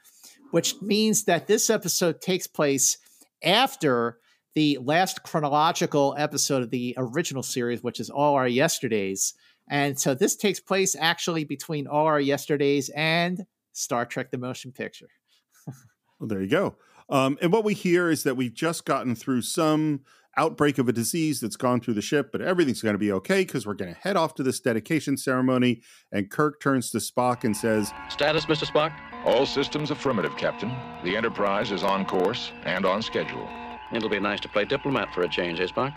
[0.49, 2.97] which means that this episode takes place
[3.43, 4.17] after
[4.55, 9.35] the last chronological episode of the original series, which is All Our Yesterdays.
[9.69, 14.71] And so this takes place actually between All Our Yesterdays and Star Trek the Motion
[14.71, 15.09] Picture.
[16.19, 16.77] well, there you go.
[17.09, 20.01] Um, and what we hear is that we've just gotten through some
[20.39, 23.41] outbreak of a disease that's gone through the ship, but everything's going to be okay
[23.41, 25.81] because we're going to head off to this dedication ceremony.
[26.13, 28.65] And Kirk turns to Spock and says, Status, Mr.
[28.65, 28.93] Spock?
[29.25, 30.71] All systems affirmative, Captain.
[31.03, 33.47] The Enterprise is on course and on schedule.
[33.91, 35.93] It'll be nice to play diplomat for a change, eh, Spock?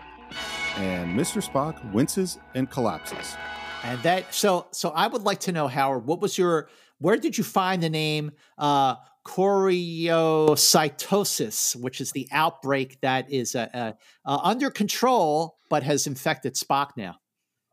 [0.75, 1.41] And Mr.
[1.47, 3.37] Spock winces and collapses.
[3.83, 7.37] And that so so I would like to know, Howard, what was your where did
[7.37, 13.93] you find the name uh choriocytosis, which is the outbreak that is uh, uh,
[14.25, 17.15] uh, under control but has infected Spock now.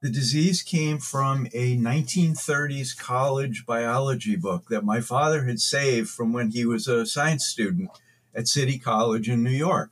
[0.03, 6.33] The disease came from a 1930s college biology book that my father had saved from
[6.33, 7.91] when he was a science student
[8.35, 9.91] at City College in New York.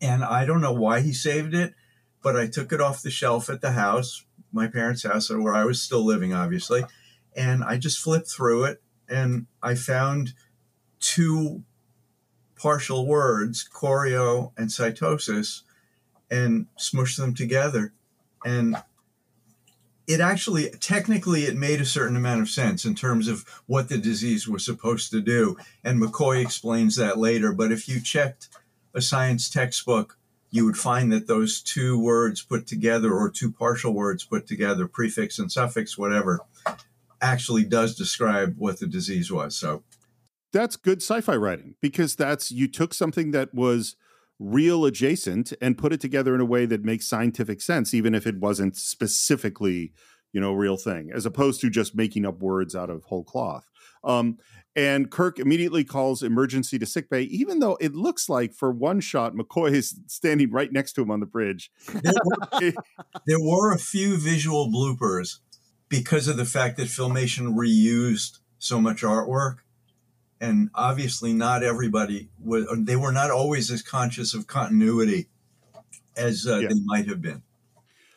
[0.00, 1.74] And I don't know why he saved it,
[2.22, 5.64] but I took it off the shelf at the house, my parents' house, where I
[5.64, 6.84] was still living, obviously.
[7.36, 10.32] And I just flipped through it and I found
[11.00, 11.62] two
[12.56, 15.62] partial words, chorio and cytosis,
[16.30, 17.92] and smush them together.
[18.44, 18.76] And
[20.06, 23.98] it actually technically it made a certain amount of sense in terms of what the
[23.98, 25.56] disease was supposed to do.
[25.84, 27.52] And mccoy explains that later.
[27.52, 28.48] But if you checked
[28.94, 30.16] a science textbook
[30.50, 34.86] you would find that those two words put together or two partial words put together
[34.86, 36.40] prefix and suffix whatever
[37.22, 39.54] actually does describe what the disease was.
[39.54, 39.82] So
[40.52, 43.96] that's good sci-fi writing because that's you took something that was
[44.38, 48.26] real adjacent and put it together in a way that makes scientific sense even if
[48.26, 49.92] it wasn't specifically
[50.32, 53.68] you know real thing as opposed to just making up words out of whole cloth.
[54.02, 54.38] Um,
[54.76, 59.34] and kirk immediately calls emergency to sickbay even though it looks like for one shot
[59.34, 61.70] mccoy is standing right next to him on the bridge.
[61.92, 62.72] There were,
[63.26, 65.38] there were a few visual bloopers
[65.88, 69.56] because of the fact that filmation reused so much artwork
[70.40, 75.28] and obviously not everybody was they were not always as conscious of continuity
[76.16, 76.68] as uh, yeah.
[76.68, 77.42] they might have been.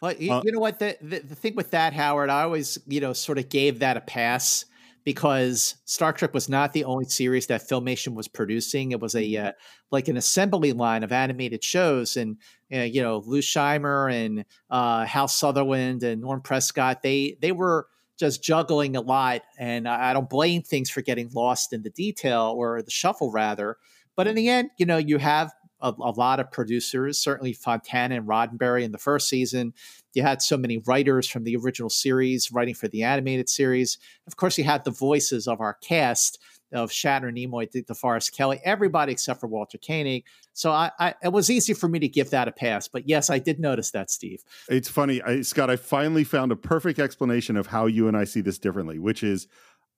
[0.02, 0.80] Well you, uh, you know what?
[0.80, 3.98] The, the, the thing with that howard i always you know sort of gave that
[3.98, 4.66] a pass
[5.04, 8.92] because star trek was not the only series that filmation was producing.
[8.92, 9.52] It was a uh,
[9.92, 12.38] like an assembly line of animated shows and
[12.74, 17.88] uh, you know lou scheimer and uh, hal sutherland and norm prescott they they were
[18.20, 19.42] just juggling a lot.
[19.58, 23.78] And I don't blame things for getting lost in the detail or the shuffle, rather.
[24.16, 28.16] But in the end, you know, you have a, a, lot of producers, certainly Fontana
[28.16, 29.74] and Roddenberry in the first season.
[30.14, 33.98] You had so many writers from the original series writing for the animated series.
[34.26, 36.40] Of course, you had the voices of our cast
[36.74, 40.26] of Shatner, Nimoy, DeForest Kelley, everybody except for Walter Koenig.
[40.54, 42.88] So I, I, it was easy for me to give that a pass.
[42.88, 44.44] But yes, I did notice that, Steve.
[44.70, 45.70] It's funny, I, Scott.
[45.70, 49.24] I finally found a perfect explanation of how you and I see this differently, which
[49.24, 49.48] is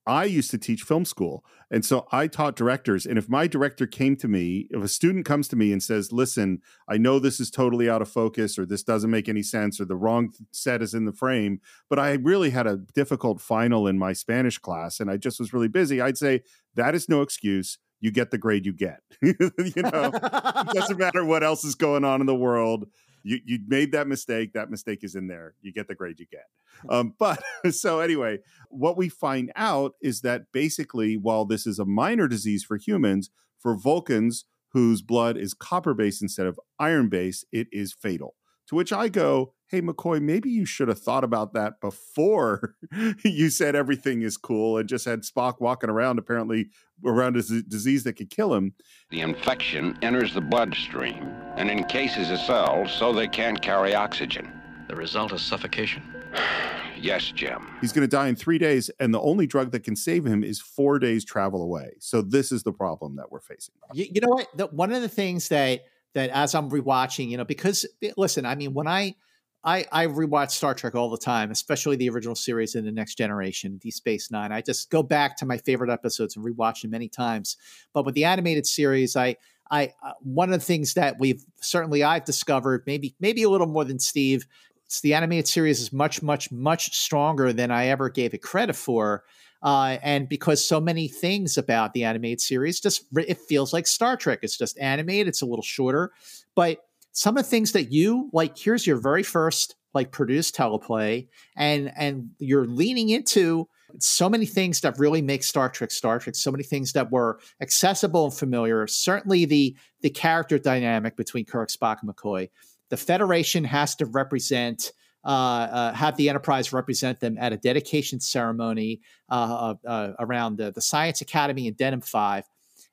[0.07, 1.43] I used to teach film school.
[1.71, 3.05] And so I taught directors.
[3.05, 6.11] And if my director came to me, if a student comes to me and says,
[6.11, 9.81] listen, I know this is totally out of focus or this doesn't make any sense
[9.81, 13.87] or the wrong set is in the frame, but I really had a difficult final
[13.87, 16.43] in my Spanish class and I just was really busy, I'd say,
[16.75, 18.99] that is no excuse you get the grade you get.
[19.21, 22.87] you know, it doesn't matter what else is going on in the world
[23.25, 24.53] you you made that mistake.
[24.53, 25.55] That mistake is in there.
[25.61, 26.45] You get the grade you get.
[26.89, 31.85] Um, but so anyway, what we find out is that basically, while this is a
[31.85, 37.45] minor disease for humans, for Vulcans whose blood is copper based instead of iron based,
[37.53, 38.35] it is fatal.
[38.67, 42.75] To which I go, hey, McCoy, maybe you should have thought about that before
[43.23, 46.69] you said everything is cool and just had Spock walking around, apparently
[47.03, 48.73] around a disease that could kill him.
[49.09, 51.23] The infection enters the bloodstream
[51.55, 54.51] and encases the cells so they can't carry oxygen.
[54.87, 56.03] The result is suffocation.
[56.99, 57.67] yes, Jim.
[57.81, 60.43] He's going to die in three days, and the only drug that can save him
[60.43, 61.93] is four days travel away.
[61.99, 63.73] So this is the problem that we're facing.
[63.93, 64.47] You, you know what?
[64.55, 68.45] The, one of the things that that as I'm rewatching, you know, because eh, listen,
[68.45, 69.15] I mean, when I
[69.63, 73.15] I I rewatch Star Trek all the time, especially the original series and the Next
[73.15, 74.51] Generation, Deep Space Nine.
[74.51, 77.57] I just go back to my favorite episodes and rewatch them many times.
[77.93, 79.35] But with the animated series, I
[79.69, 83.67] I uh, one of the things that we've certainly I've discovered, maybe maybe a little
[83.67, 84.45] more than Steve,
[84.85, 88.75] it's the animated series is much much much stronger than I ever gave it credit
[88.75, 89.23] for.
[89.65, 94.15] Uh, and because so many things about the animated series just it feels like Star
[94.15, 94.39] Trek.
[94.43, 95.27] It's just animated.
[95.27, 96.11] It's a little shorter,
[96.53, 96.81] but
[97.13, 98.55] some of the things that you like.
[98.55, 104.81] Here's your very first like produced teleplay, and and you're leaning into so many things
[104.81, 106.35] that really make Star Trek Star Trek.
[106.35, 108.85] So many things that were accessible and familiar.
[108.85, 112.49] Certainly the the character dynamic between Kirk, Spock, and McCoy.
[112.89, 114.91] The Federation has to represent
[115.25, 120.81] have the Enterprise represent them at a dedication ceremony uh, uh, uh around the, the
[120.81, 122.45] Science Academy in Deneb 5.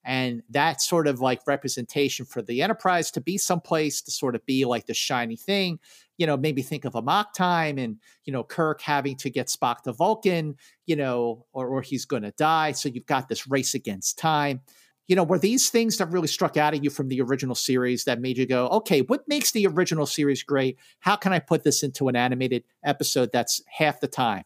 [0.04, 4.44] And that sort of like representation for the Enterprise to be someplace to sort of
[4.46, 5.78] be like the shiny thing,
[6.18, 9.82] you know, maybe think of Amok Time and, you know, Kirk having to get Spock
[9.82, 12.72] to Vulcan, you know, or, or he's going to die.
[12.72, 14.60] So you've got this race against time
[15.08, 18.04] you know, were these things that really struck out at you from the original series
[18.04, 20.78] that made you go, okay, what makes the original series great?
[21.00, 24.44] How can I put this into an animated episode that's half the time?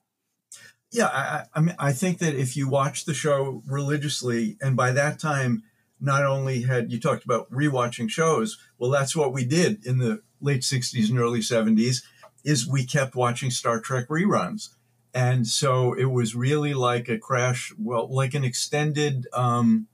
[0.90, 4.92] Yeah, I, I mean, I think that if you watch the show religiously, and by
[4.92, 5.64] that time,
[6.00, 10.22] not only had you talked about rewatching shows, well, that's what we did in the
[10.40, 12.02] late 60s and early 70s,
[12.44, 14.70] is we kept watching Star Trek reruns.
[15.12, 19.88] And so it was really like a crash, well, like an extended um,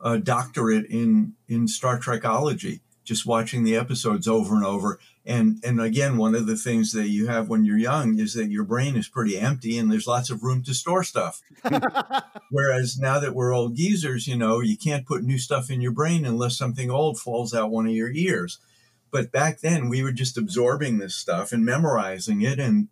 [0.00, 4.98] a doctorate in in Star Trekology, just watching the episodes over and over.
[5.26, 8.50] And and again, one of the things that you have when you're young is that
[8.50, 11.40] your brain is pretty empty and there's lots of room to store stuff.
[12.50, 15.92] Whereas now that we're old geezers, you know, you can't put new stuff in your
[15.92, 18.58] brain unless something old falls out one of your ears.
[19.10, 22.88] But back then, we were just absorbing this stuff and memorizing it and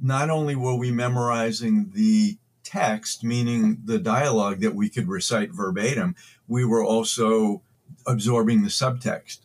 [0.00, 6.16] not only were we memorizing the text, meaning the dialogue that we could recite verbatim,
[6.48, 7.62] we were also
[8.06, 9.40] absorbing the subtext.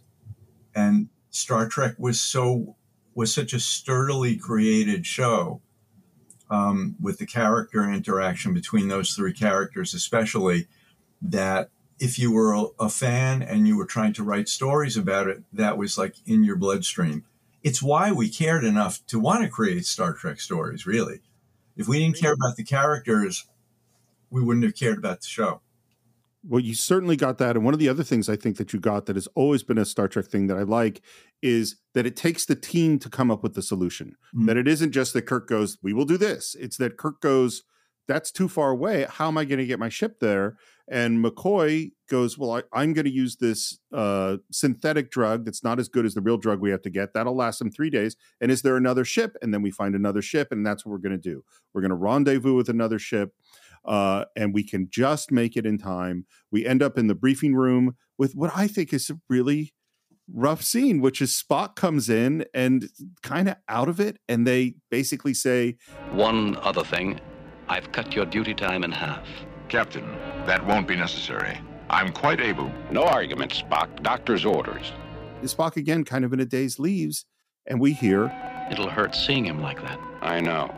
[0.74, 2.76] And Star Trek was so
[3.14, 5.62] was such a sturdily created show
[6.50, 10.68] um, with the character interaction between those three characters, especially
[11.22, 11.70] that
[12.00, 15.44] if you were a, a fan and you were trying to write stories about it,
[15.54, 17.26] that was like in your bloodstream.
[17.64, 21.22] It's why we cared enough to want to create Star Trek stories, really.
[21.76, 23.48] If we didn't care about the characters,
[24.30, 25.62] we wouldn't have cared about the show.
[26.48, 27.56] Well, you certainly got that.
[27.56, 29.78] And one of the other things I think that you got that has always been
[29.78, 31.02] a Star Trek thing that I like
[31.42, 34.16] is that it takes the team to come up with the solution.
[34.36, 34.48] Mm-hmm.
[34.48, 36.56] That it isn't just that Kirk goes, we will do this.
[36.60, 37.64] It's that Kirk goes,
[38.12, 39.06] that's too far away.
[39.10, 40.58] How am I going to get my ship there?
[40.90, 45.80] And McCoy goes, well, I, am going to use this uh, synthetic drug that's not
[45.80, 47.14] as good as the real drug we have to get.
[47.14, 48.18] That'll last them three days.
[48.42, 49.38] And is there another ship?
[49.42, 51.44] And then we find another ship, and that's what we're going to do.
[51.74, 53.34] We're going to rendezvous with another ship
[53.86, 56.26] uh, and we can just make it in time.
[56.52, 59.74] We end up in the briefing room with what I think is a really
[60.32, 62.90] rough scene, which is Spock comes in and
[63.24, 65.78] kind of out of it, and they basically say,
[66.12, 67.20] One other thing
[67.72, 69.26] I've cut your duty time in half.
[69.70, 70.06] Captain,
[70.46, 71.58] that won't be necessary.
[71.90, 72.70] I'm quite able.
[72.92, 74.04] No argument, Spock.
[74.04, 74.92] Doctor's orders.
[75.44, 77.26] Spock again, kind of in a daze, leaves,
[77.66, 78.30] and we hear,
[78.70, 79.98] It'll hurt seeing him like that.
[80.22, 80.74] I know.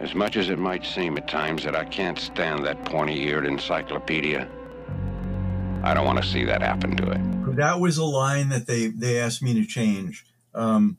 [0.00, 4.48] As much as it might seem at times that I can't stand that pointy-eared encyclopedia,
[5.82, 7.56] I don't want to see that happen to it.
[7.56, 10.24] That was a line that they, they asked me to change.
[10.54, 10.96] Um,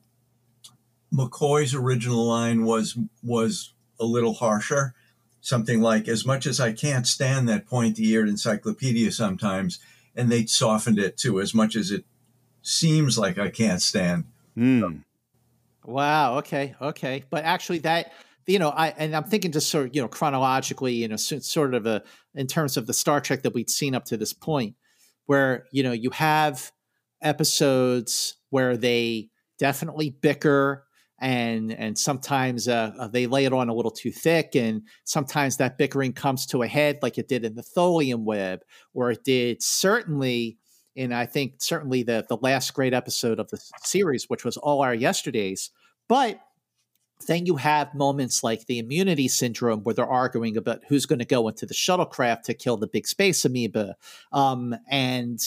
[1.11, 4.93] McCoy's original line was was a little harsher,
[5.41, 9.79] something like "As much as I can't stand that pointy-eared encyclopedia sometimes,"
[10.15, 12.05] and they softened it to "As much as it
[12.61, 14.25] seems like I can't stand."
[14.57, 15.03] Mm.
[15.85, 16.37] Wow.
[16.37, 16.75] Okay.
[16.81, 17.23] Okay.
[17.29, 18.11] But actually, that
[18.47, 21.73] you know, I and I'm thinking just sort of you know chronologically, you know, sort
[21.73, 22.03] of a
[22.35, 24.75] in terms of the Star Trek that we'd seen up to this point,
[25.25, 26.71] where you know you have
[27.21, 30.85] episodes where they definitely bicker
[31.20, 35.57] and and sometimes uh, uh, they lay it on a little too thick and sometimes
[35.57, 38.61] that bickering comes to a head like it did in the Tholian Web
[38.93, 40.57] or it did certainly
[40.95, 44.82] in i think certainly the the last great episode of the series which was all
[44.82, 45.72] our yesterdays
[46.07, 46.39] but
[47.28, 51.26] then you have moments like the immunity syndrome where they're arguing about who's going to
[51.26, 53.95] go into the shuttlecraft to kill the big space amoeba.
[54.32, 55.39] Um, and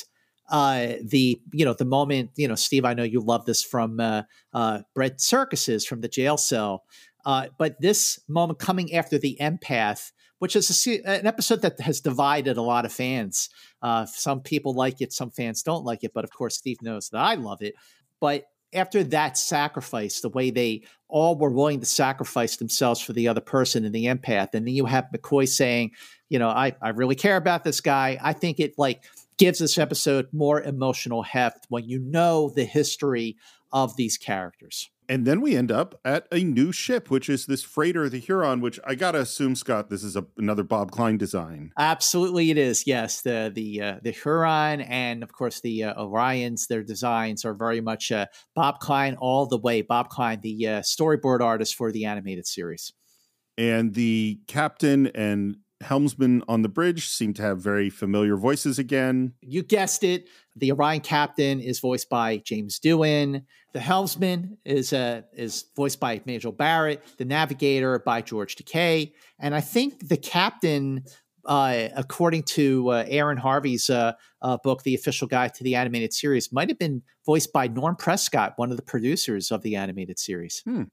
[0.49, 4.01] uh, the you know the moment you know Steve, I know you love this from
[4.01, 4.23] uh,
[4.53, 6.85] uh, Bread and Circuses from the jail cell,
[7.25, 12.01] uh, but this moment coming after the empath, which is a, an episode that has
[12.01, 13.49] divided a lot of fans.
[13.83, 17.09] Uh, some people like it, some fans don't like it, but of course Steve knows
[17.11, 17.75] that I love it.
[18.21, 23.29] But after that sacrifice, the way they all were willing to sacrifice themselves for the
[23.29, 25.93] other person in the empath, and then you have McCoy saying,
[26.29, 28.19] you know, I, I really care about this guy.
[28.23, 29.05] I think it like
[29.39, 33.37] gives this episode more emotional heft when you know the history
[33.73, 37.63] of these characters and then we end up at a new ship, which is this
[37.63, 38.61] freighter, the Huron.
[38.61, 41.73] Which I gotta assume, Scott, this is a, another Bob Kline design.
[41.79, 42.87] Absolutely, it is.
[42.87, 46.67] Yes, the the uh, the Huron and of course the uh, Orions.
[46.69, 49.83] Their designs are very much uh, Bob Kline all the way.
[49.83, 52.93] Bob Kline, the uh, storyboard artist for the animated series,
[53.57, 59.35] and the captain and helmsman on the bridge seem to have very familiar voices again.
[59.41, 60.29] You guessed it.
[60.57, 63.45] The Orion captain is voiced by James Doohan.
[63.73, 67.03] The helmsman is uh, is voiced by Majel Barrett.
[67.19, 69.13] The navigator by George Takei.
[69.39, 71.05] And I think the captain,
[71.45, 76.15] uh, according to uh, Aaron Harvey's uh, uh, book, The Official Guide to the Animated
[76.15, 80.19] Series, might have been voiced by Norm Prescott, one of the producers of the animated
[80.19, 80.63] series.
[80.65, 80.85] Hmm.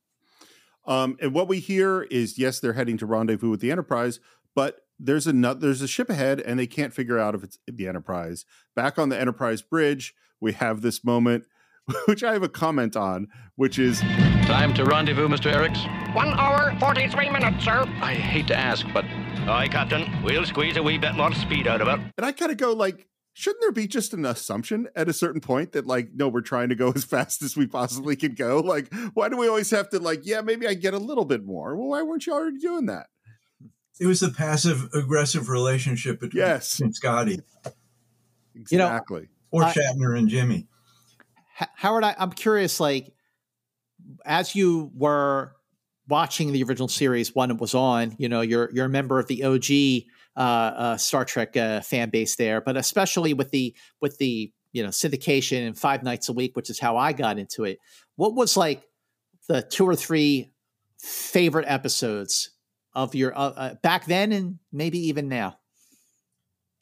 [0.85, 4.19] Um, and what we hear is yes, they're heading to rendezvous with the Enterprise,
[4.55, 7.87] but there's a there's a ship ahead and they can't figure out if it's the
[7.87, 8.45] Enterprise.
[8.75, 11.45] Back on the Enterprise bridge, we have this moment
[12.05, 15.51] which I have a comment on, which is time to rendezvous, Mr.
[15.51, 16.15] Arex.
[16.15, 17.83] One hour, forty-three minutes, sir.
[18.01, 19.05] I hate to ask, but
[19.49, 20.09] aye, Captain.
[20.23, 21.99] We'll squeeze a wee bit more speed out of it.
[22.17, 25.41] And I kind of go like, shouldn't there be just an assumption at a certain
[25.41, 28.59] point that like, no, we're trying to go as fast as we possibly can go?
[28.59, 31.43] Like, why do we always have to like, yeah, maybe I get a little bit
[31.43, 31.75] more?
[31.75, 33.07] Well, why weren't you already doing that?
[33.99, 36.79] It was the passive aggressive relationship between yes.
[36.79, 37.41] and Scotty.
[38.55, 39.21] Exactly.
[39.21, 40.67] You know, or Shatner and Jimmy.
[41.75, 43.13] Howard, I, I'm curious, like,
[44.25, 45.53] as you were
[46.07, 49.27] watching the original series when it was on, you know, you're you're a member of
[49.27, 54.17] the OG uh, uh, Star Trek uh, fan base there, but especially with the with
[54.17, 57.63] the you know syndication and five nights a week, which is how I got into
[57.63, 57.79] it.
[58.15, 58.83] What was like
[59.47, 60.51] the two or three
[60.99, 62.49] favorite episodes
[62.95, 65.57] of your uh, uh, back then and maybe even now?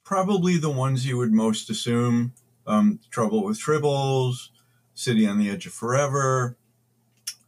[0.04, 2.34] Probably the ones you would most assume:
[2.66, 4.50] um, Trouble with Tribbles,
[4.94, 6.58] City on the Edge of Forever.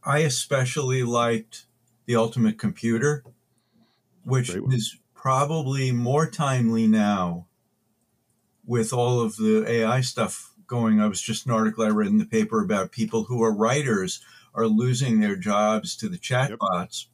[0.04, 1.64] I especially liked
[2.06, 3.24] The Ultimate Computer,
[4.24, 7.46] which is probably more timely now
[8.66, 11.00] with all of the AI stuff going.
[11.00, 14.20] I was just an article I read in the paper about people who are writers
[14.54, 17.06] are losing their jobs to the chatbots.
[17.06, 17.13] Yep.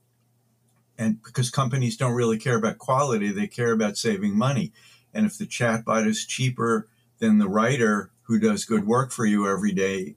[1.01, 4.71] And because companies don't really care about quality, they care about saving money.
[5.15, 6.89] And if the chatbot is cheaper
[7.21, 10.17] than the writer who does good work for you every day,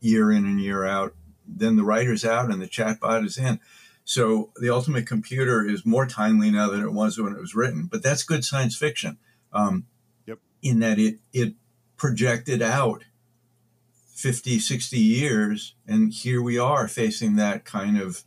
[0.00, 1.14] year in and year out,
[1.46, 3.60] then the writer's out and the chatbot is in.
[4.02, 7.86] So the ultimate computer is more timely now than it was when it was written.
[7.86, 9.16] But that's good science fiction.
[9.52, 9.86] Um,
[10.26, 10.40] yep.
[10.60, 11.54] In that it it
[11.96, 13.04] projected out
[14.16, 18.24] 50, 60 years, and here we are facing that kind of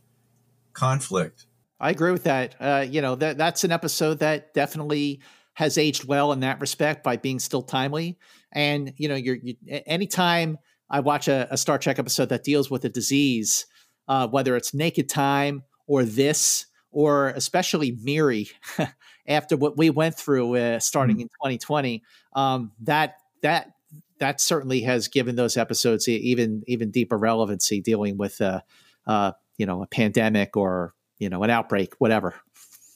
[0.72, 1.44] conflict.
[1.80, 2.56] I agree with that.
[2.60, 5.20] Uh, you know, that that's an episode that definitely
[5.54, 8.18] has aged well in that respect by being still timely.
[8.52, 10.58] And you know, you're you, anytime
[10.90, 13.66] I watch a, a, Star Trek episode that deals with a disease,
[14.08, 18.48] uh, whether it's Naked Time or this, or especially Miri,
[19.28, 21.22] after what we went through uh, starting mm-hmm.
[21.22, 22.02] in 2020,
[22.34, 23.72] um, that that
[24.18, 28.60] that certainly has given those episodes even even deeper relevancy dealing with uh,
[29.06, 32.34] uh, you know a pandemic or you know an outbreak, whatever.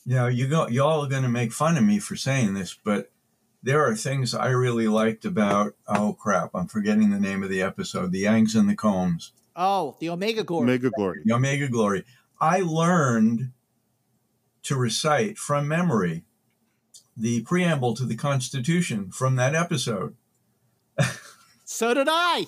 [0.04, 0.68] Yeah, you go.
[0.68, 3.10] Y'all are going to make fun of me for saying this, but
[3.62, 5.74] there are things I really liked about.
[5.86, 6.50] Oh crap!
[6.54, 8.12] I'm forgetting the name of the episode.
[8.12, 9.30] The Yangs and the Kohms.
[9.54, 10.64] Oh, the Omega Glory.
[10.64, 11.22] Omega Glory.
[11.24, 12.04] The Omega Glory.
[12.40, 13.52] I learned
[14.64, 16.24] to recite from memory
[17.16, 20.16] the preamble to the Constitution from that episode.
[21.72, 22.46] so did I.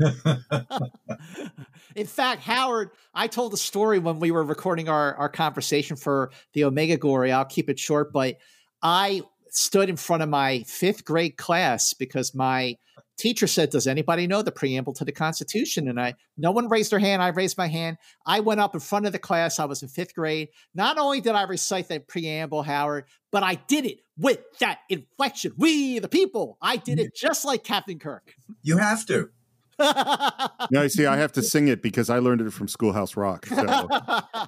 [1.94, 6.30] In fact, Howard, I told a story when we were recording our, our conversation for
[6.54, 7.32] the Omega Glory.
[7.32, 8.36] I'll keep it short, but
[8.82, 12.76] I stood in front of my fifth grade class because my
[13.16, 15.88] teacher said, Does anybody know the preamble to the Constitution?
[15.88, 17.22] And I no one raised their hand.
[17.22, 17.98] I raised my hand.
[18.26, 19.58] I went up in front of the class.
[19.58, 20.48] I was in fifth grade.
[20.74, 25.52] Not only did I recite that preamble, Howard, but I did it with that inflection.
[25.56, 26.58] We the people.
[26.60, 28.34] I did it just like Captain Kirk.
[28.62, 29.30] You have to.
[30.70, 33.46] no, you see, I have to sing it because I learned it from Schoolhouse Rock.
[33.46, 33.88] So.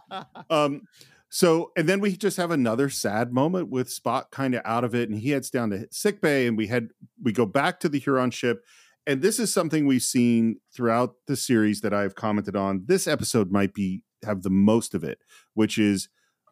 [0.50, 0.82] um,
[1.31, 4.95] so, and then we just have another sad moment with Spock kind of out of
[4.95, 6.89] it, and he heads down to sick bay, and we head
[7.22, 8.64] we go back to the Huron ship,
[9.07, 12.85] and this is something we've seen throughout the series that I've commented on.
[12.87, 15.18] This episode might be have the most of it,
[15.55, 16.09] which is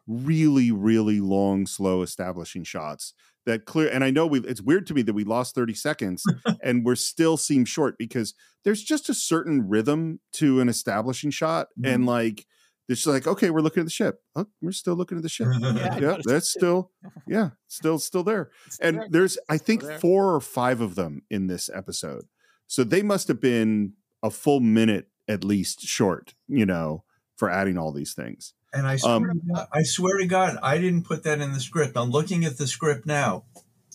[0.07, 3.13] really, really long, slow establishing shots
[3.45, 3.89] that clear.
[3.89, 6.23] And I know we it's weird to me that we lost 30 seconds
[6.63, 11.67] and we're still seem short because there's just a certain rhythm to an establishing shot,
[11.79, 11.93] mm-hmm.
[11.93, 12.45] and like
[12.89, 14.21] it's like, okay, we're looking at the ship.
[14.35, 15.47] Oh, we're still looking at the ship.
[15.59, 16.91] yeah, yeah that's still,
[17.27, 18.51] yeah, still, still there.
[18.69, 19.07] Still and there.
[19.09, 22.25] there's, I think, four or five of them in this episode.
[22.67, 27.03] So they must have been a full minute at least short, you know,
[27.35, 28.53] for adding all these things.
[28.73, 31.59] And I swear, um, God, I swear to God, I didn't put that in the
[31.59, 31.97] script.
[31.97, 33.45] I'm looking at the script now,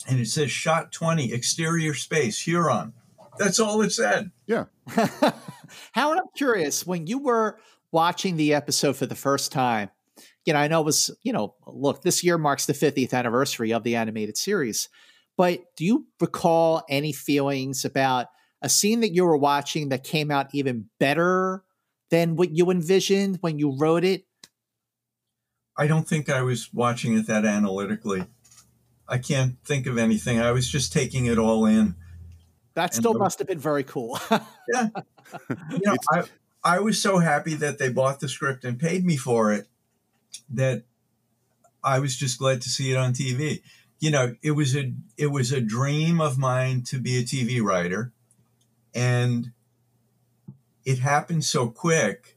[0.08, 2.94] and it says "shot 20, exterior space, Huron."
[3.38, 4.30] That's all it said.
[4.46, 4.64] Yeah.
[5.92, 7.58] Howard, I'm curious when you were
[7.92, 9.90] watching the episode for the first time,
[10.44, 13.72] you know, I know it was, you know, look, this year marks the 50th anniversary
[13.72, 14.88] of the animated series,
[15.36, 18.26] but do you recall any feelings about
[18.60, 21.64] a scene that you were watching that came out even better
[22.10, 24.24] than what you envisioned when you wrote it?
[25.76, 28.26] I don't think I was watching it that analytically.
[29.08, 30.40] I can't think of anything.
[30.40, 31.96] I was just taking it all in.
[32.74, 34.18] That still must have been very cool.
[34.30, 34.88] yeah.
[35.70, 36.24] You know, I,
[36.64, 39.66] I was so happy that they bought the script and paid me for it
[40.50, 40.84] that
[41.82, 43.62] I was just glad to see it on TV.
[43.98, 47.62] You know, it was a it was a dream of mine to be a TV
[47.62, 48.12] writer,
[48.94, 49.52] and
[50.84, 52.36] it happened so quick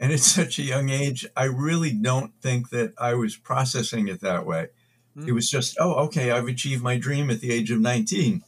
[0.00, 1.26] and at such a young age.
[1.36, 4.68] I really don't think that I was processing it that way.
[5.16, 5.28] Mm.
[5.28, 8.44] It was just, oh, okay, I've achieved my dream at the age of nineteen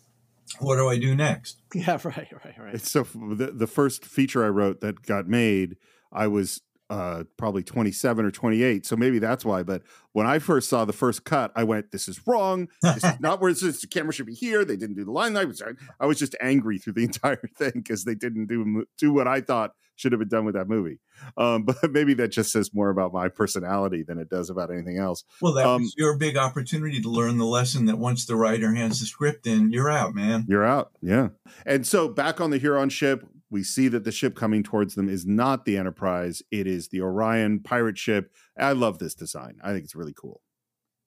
[0.59, 1.60] what do I do next?
[1.75, 2.75] Yeah, right, right, right.
[2.75, 5.77] It's so the, the first feature I wrote that got made,
[6.13, 8.85] I was uh, probably 27 or 28.
[8.85, 9.63] So maybe that's why.
[9.63, 9.83] But
[10.13, 12.69] when I first saw the first cut, I went, this is wrong.
[12.83, 14.65] This is not where this, the camera should be here.
[14.65, 15.37] They didn't do the line.
[15.37, 15.63] I was,
[16.01, 19.41] I was just angry through the entire thing because they didn't do, do what I
[19.41, 20.99] thought should have been done with that movie.
[21.37, 24.99] Um, but maybe that just says more about my personality than it does about anything
[24.99, 25.23] else.
[25.41, 28.75] Well, that um, was your big opportunity to learn the lesson that once the writer
[28.75, 30.45] hands the script in, you're out, man.
[30.49, 30.91] You're out.
[31.01, 31.29] Yeah.
[31.65, 35.09] And so back on the Huron ship, We see that the ship coming towards them
[35.09, 38.33] is not the Enterprise, it is the Orion pirate ship.
[38.59, 39.59] I love this design.
[39.63, 40.41] I think it's really cool.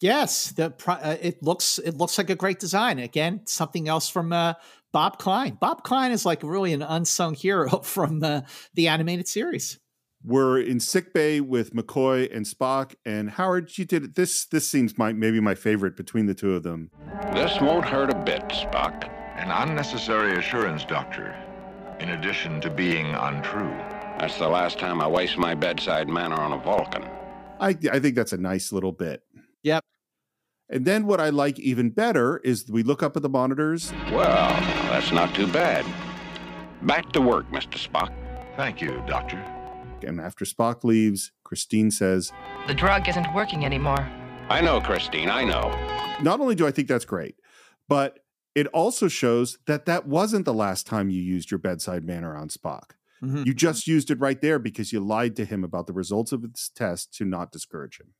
[0.03, 2.99] Yes, the uh, it looks it looks like a great design.
[2.99, 4.55] Again, something else from uh,
[4.91, 5.57] Bob Kline.
[5.61, 9.79] Bob Kline is like really an unsung hero from the the animated series.
[10.25, 13.77] We're in sick bay with McCoy and Spock and Howard.
[13.77, 14.45] You did this.
[14.45, 16.91] This seems my maybe my favorite between the two of them.
[17.33, 19.09] This won't hurt a bit, Spock.
[19.37, 21.35] An unnecessary assurance, Doctor,
[22.03, 23.73] in addition to being untrue.
[24.19, 27.03] That's the last time I waste my bedside manner on a Vulcan.
[27.61, 29.23] I, I think that's a nice little bit.
[29.63, 29.85] Yep.
[30.69, 33.93] And then what I like even better is we look up at the monitors.
[34.11, 34.49] Well,
[34.91, 35.85] that's not too bad.
[36.81, 37.79] Back to work, Mr.
[37.79, 38.13] Spock.
[38.57, 39.37] Thank you, Doctor.
[40.05, 42.33] And after Spock leaves, Christine says,
[42.67, 44.05] The drug isn't working anymore.
[44.49, 45.69] I know, Christine, I know.
[46.21, 47.35] Not only do I think that's great,
[47.87, 48.19] but
[48.55, 52.49] it also shows that that wasn't the last time you used your bedside manner on
[52.49, 52.91] Spock.
[53.23, 53.43] Mm-hmm.
[53.45, 56.43] You just used it right there because you lied to him about the results of
[56.43, 58.13] his test to not discourage him.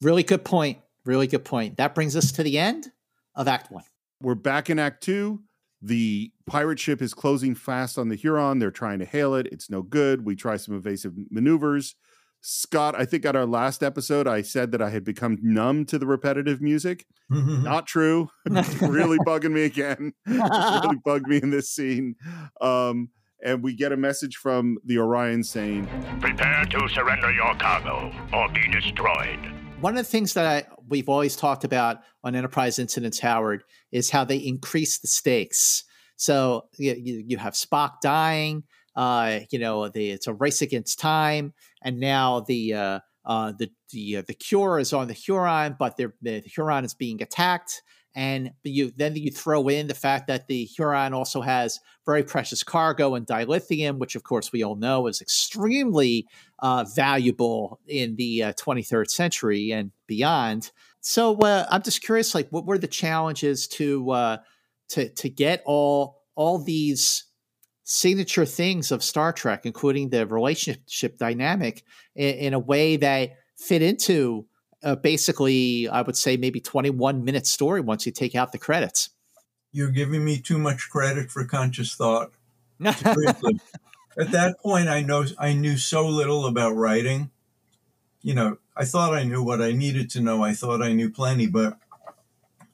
[0.00, 0.78] Really good point.
[1.04, 1.76] Really good point.
[1.76, 2.92] That brings us to the end
[3.34, 3.84] of Act One.
[4.20, 5.42] We're back in Act Two.
[5.80, 8.58] The pirate ship is closing fast on the Huron.
[8.58, 9.46] They're trying to hail it.
[9.52, 10.24] It's no good.
[10.24, 11.94] We try some evasive maneuvers.
[12.40, 15.98] Scott, I think at our last episode, I said that I had become numb to
[15.98, 17.06] the repetitive music.
[17.28, 18.28] Not true.
[18.46, 20.12] really bugging me again.
[20.26, 22.14] really bugged me in this scene.
[22.60, 23.10] Um,
[23.44, 25.86] and we get a message from the Orion saying,
[26.20, 29.38] Prepare to surrender your cargo or be destroyed.
[29.80, 33.62] One of the things that I, we've always talked about on Enterprise Incidents, Howard,
[33.92, 35.84] is how they increase the stakes.
[36.16, 38.64] So you, you have Spock dying.
[38.96, 43.70] Uh, you know, the, it's a race against time, and now the uh, uh, the
[43.92, 46.12] the uh, the cure is on the Huron, but the,
[46.46, 47.82] Huron is being attacked.
[48.14, 52.62] And you then you throw in the fact that the Huron also has very precious
[52.62, 56.26] cargo and dilithium, which of course we all know is extremely
[56.58, 60.72] uh, valuable in the uh, 23rd century and beyond.
[61.00, 64.36] So uh, I'm just curious, like, what were the challenges to uh,
[64.88, 67.24] to to get all all these
[67.90, 71.82] signature things of Star Trek, including the relationship dynamic,
[72.14, 74.46] in, in a way that fit into
[74.82, 79.10] uh, basically, I would say maybe 21 minute story once you take out the credits.
[79.72, 82.30] You're giving me too much credit for conscious thought.
[82.84, 87.30] At that point, I know I knew so little about writing.
[88.20, 90.44] You know, I thought I knew what I needed to know.
[90.44, 91.78] I thought I knew plenty, but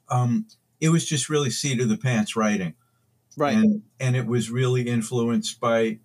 [0.09, 0.47] um,
[0.81, 2.75] it was just really seat of the pants writing,
[3.37, 3.55] right?
[3.55, 5.99] And, and it was really influenced by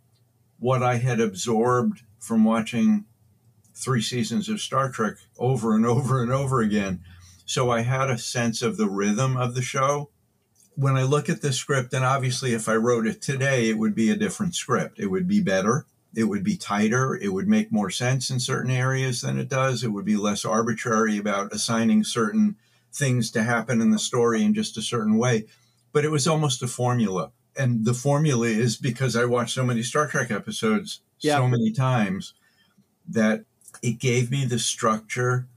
[0.59, 3.05] what I had absorbed from watching
[3.75, 7.01] three seasons of Star Trek over and over and over again.
[7.47, 10.11] So I had a sense of the rhythm of the show.
[10.77, 13.95] When I look at the script, and obviously if I wrote it today, it would
[13.95, 14.99] be a different script.
[14.99, 15.87] It would be better.
[16.15, 17.17] It would be tighter.
[17.17, 19.83] It would make more sense in certain areas than it does.
[19.83, 22.57] It would be less arbitrary about assigning certain
[22.93, 25.47] things to happen in the story in just a certain way.
[25.93, 27.33] But it was almost a formula.
[27.57, 31.37] And the formula is because I watched so many Star Trek episodes yeah.
[31.37, 32.35] so many times
[33.09, 33.45] that
[33.83, 35.49] it gave me the structure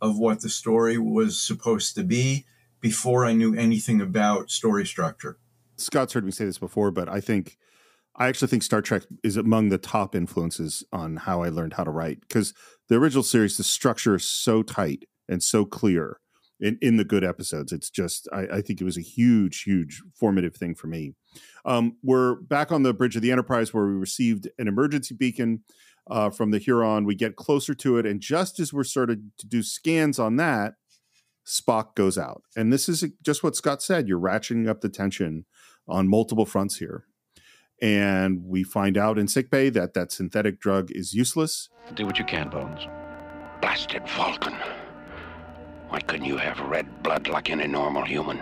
[0.00, 2.46] of what the story was supposed to be
[2.80, 5.38] before I knew anything about story structure.
[5.76, 7.56] Scott's heard me say this before, but I think
[8.16, 11.84] I actually think Star Trek is among the top influences on how I learned how
[11.84, 12.54] to write because
[12.88, 16.20] the original series, the structure is so tight and so clear
[16.60, 17.72] in, in the good episodes.
[17.72, 21.14] It's just, I, I think it was a huge, huge formative thing for me.
[21.64, 25.62] Um, we're back on the bridge of the Enterprise where we received an emergency beacon
[26.10, 27.04] uh, from the Huron.
[27.04, 30.74] We get closer to it, and just as we're starting to do scans on that,
[31.46, 32.42] Spock goes out.
[32.56, 34.08] And this is just what Scott said.
[34.08, 35.46] You're ratcheting up the tension
[35.88, 37.04] on multiple fronts here.
[37.82, 41.70] And we find out in sickbay that that synthetic drug is useless.
[41.94, 42.86] Do what you can, Bones.
[43.62, 44.54] Blasted Vulcan.
[45.90, 48.40] Why couldn't you have red blood like any normal human?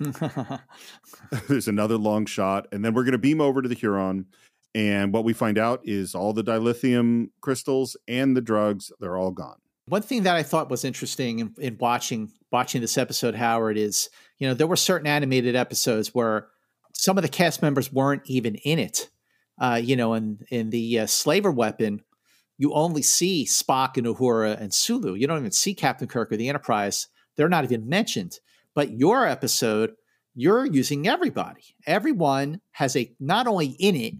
[1.48, 4.26] There's another long shot, and then we're going to beam over to the Huron,
[4.74, 9.30] and what we find out is all the dilithium crystals and the drugs, they're all
[9.30, 9.58] gone.
[9.86, 14.10] One thing that I thought was interesting in, in, watching watching this episode, Howard, is
[14.38, 16.48] you know there were certain animated episodes where
[16.94, 19.08] some of the cast members weren't even in it.
[19.60, 22.02] Uh, you know, in in the uh, Slaver Weapon,
[22.58, 25.14] you only see Spock and Uhura and Sulu.
[25.14, 27.06] You don't even see Captain Kirk or the Enterprise.
[27.36, 28.40] They're not even mentioned.
[28.74, 29.94] But your episode,
[30.34, 31.76] you're using everybody.
[31.86, 34.14] Everyone has a not only in it,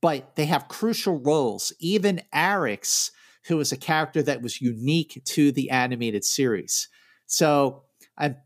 [0.00, 1.72] but they have crucial roles.
[1.80, 3.10] Even Arex,
[3.46, 6.88] who is a character that was unique to the animated series.
[7.26, 7.84] So
[8.16, 8.36] I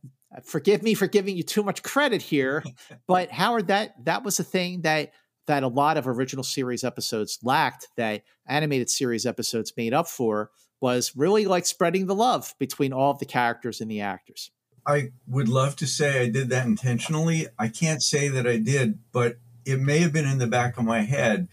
[0.44, 2.62] forgive me for giving you too much credit here,
[3.06, 5.12] but Howard, that that was a thing that
[5.46, 10.50] that a lot of original series episodes lacked that animated series episodes made up for
[10.80, 14.50] was really like spreading the love between all of the characters and the actors.
[14.86, 17.46] I would love to say I did that intentionally.
[17.58, 20.84] I can't say that I did, but it may have been in the back of
[20.84, 21.48] my head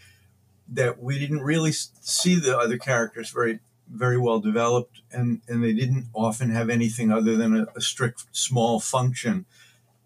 [0.67, 3.59] that we didn't really see the other characters very
[3.91, 8.25] very well developed and and they didn't often have anything other than a, a strict
[8.31, 9.47] small function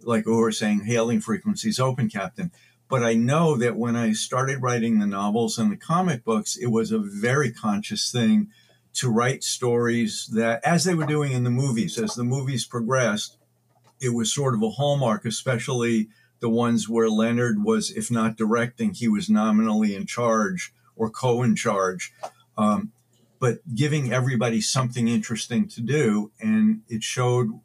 [0.01, 2.49] like we were saying hailing frequencies open captain
[2.89, 6.67] but i know that when i started writing the novels and the comic books it
[6.67, 8.47] was a very conscious thing
[8.93, 13.37] to write stories that as they were doing in the movies as the movies progressed
[13.99, 16.07] it was sort of a hallmark especially
[16.43, 21.41] the ones where Leonard was, if not directing, he was nominally in charge or co
[21.41, 22.11] in charge.
[22.57, 22.91] Um,
[23.39, 26.33] but giving everybody something interesting to do.
[26.41, 27.61] And it showed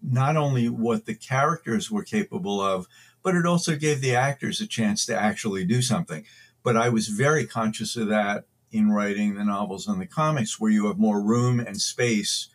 [0.00, 2.86] not only what the characters were capable of,
[3.26, 6.24] but it also gave the actors a chance to actually do something.
[6.62, 10.70] But I was very conscious of that in writing the novels and the comics, where
[10.70, 12.50] you have more room and space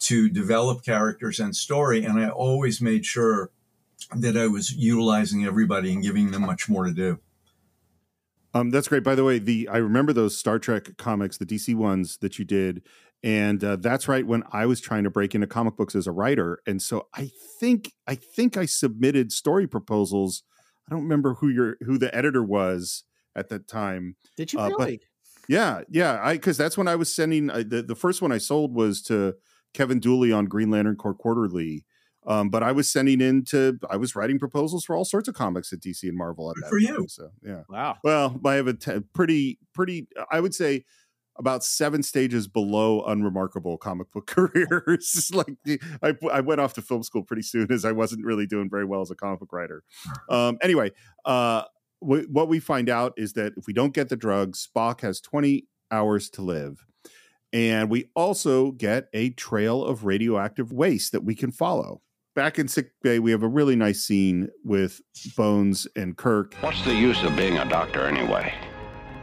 [0.00, 2.04] to develop characters and story.
[2.04, 3.52] And I always made sure
[4.16, 7.20] that I was utilizing everybody and giving them much more to do.
[8.52, 9.04] Um, that's great.
[9.04, 12.44] By the way, the I remember those Star Trek comics, the DC ones that you
[12.44, 12.82] did,
[13.22, 16.12] and uh, that's right when I was trying to break into comic books as a
[16.12, 20.42] writer, and so I think I think I submitted story proposals.
[20.88, 23.04] I don't remember who your who the editor was
[23.36, 24.16] at that time.
[24.36, 24.74] Did you really?
[24.74, 24.98] Uh, but
[25.48, 26.20] yeah, yeah.
[26.22, 29.02] I because that's when I was sending uh, the the first one I sold was
[29.02, 29.34] to
[29.74, 31.84] Kevin Dooley on Green Lantern Corps Quarterly,
[32.26, 35.34] um, but I was sending in to, I was writing proposals for all sorts of
[35.34, 37.06] comics at DC and Marvel at Good that for time, you.
[37.08, 37.62] So yeah.
[37.68, 37.96] Wow.
[38.04, 40.84] Well, I have a t- pretty, pretty, I would say
[41.40, 45.30] about seven stages below unremarkable comic book careers.
[45.34, 45.56] like
[46.02, 48.84] I, I went off to film school pretty soon as I wasn't really doing very
[48.84, 49.82] well as a comic book writer.
[50.28, 50.92] Um, anyway,
[51.24, 51.64] uh,
[52.00, 55.20] w- what we find out is that if we don't get the drug, Spock has
[55.20, 56.84] 20 hours to live.
[57.52, 62.00] And we also get a trail of radioactive waste that we can follow
[62.34, 65.00] back in sick bay, we have a really nice scene with
[65.36, 66.54] Bones and Kirk.
[66.60, 68.69] What's the use of being a doctor anyway?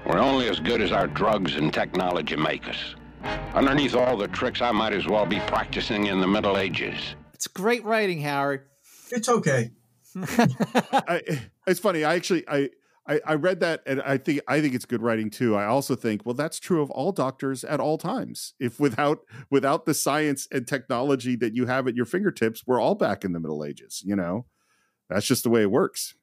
[0.07, 2.95] We're only as good as our drugs and technology make us.
[3.53, 6.95] Underneath all the tricks, I might as well be practicing in the Middle Ages.
[7.33, 8.61] It's great writing, Howard.
[9.11, 9.71] It's okay.
[10.15, 12.05] I, it's funny.
[12.05, 12.69] I actually I
[13.05, 15.57] I, I read that and I think I think it's good writing too.
[15.57, 18.53] I also think, well, that's true of all doctors at all times.
[18.61, 22.95] If without without the science and technology that you have at your fingertips, we're all
[22.95, 24.01] back in the Middle Ages.
[24.05, 24.45] You know,
[25.09, 26.15] that's just the way it works.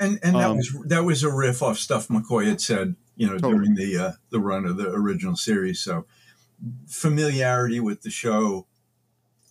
[0.00, 3.26] And and that um, was that was a riff off stuff McCoy had said, you
[3.26, 3.54] know, totally.
[3.54, 5.80] during the uh, the run of the original series.
[5.80, 6.06] So
[6.86, 8.66] familiarity with the show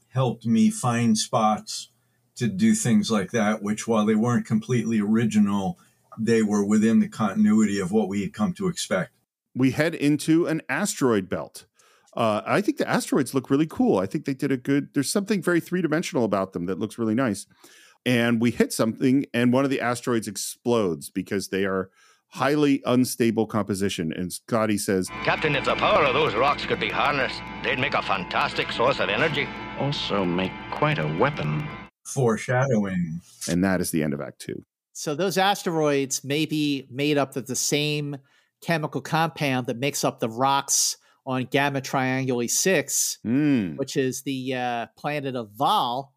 [0.10, 1.90] helped me find spots
[2.36, 5.78] to do things like that, which while they weren't completely original
[6.18, 9.12] they were within the continuity of what we had come to expect.
[9.56, 11.66] We head into an asteroid belt.
[12.16, 14.00] Uh, I think the asteroids look really cool.
[14.00, 14.90] I think they did a good.
[14.94, 17.46] There's something very three dimensional about them that looks really nice.
[18.06, 21.90] And we hit something, and one of the asteroids explodes because they are
[22.30, 24.14] highly unstable composition.
[24.14, 27.94] And Scotty says, Captain, if the power of those rocks could be harnessed, they'd make
[27.94, 29.48] a fantastic source of energy.
[29.80, 31.68] Also, make quite a weapon.
[32.06, 33.22] Foreshadowing.
[33.50, 34.64] And that is the end of Act Two.
[34.94, 38.18] So those asteroids may be made up of the same
[38.62, 43.78] chemical compound that makes up the rocks on Gamma Trianguli 6, mm.
[43.78, 46.08] which is the uh, planet of Vaal,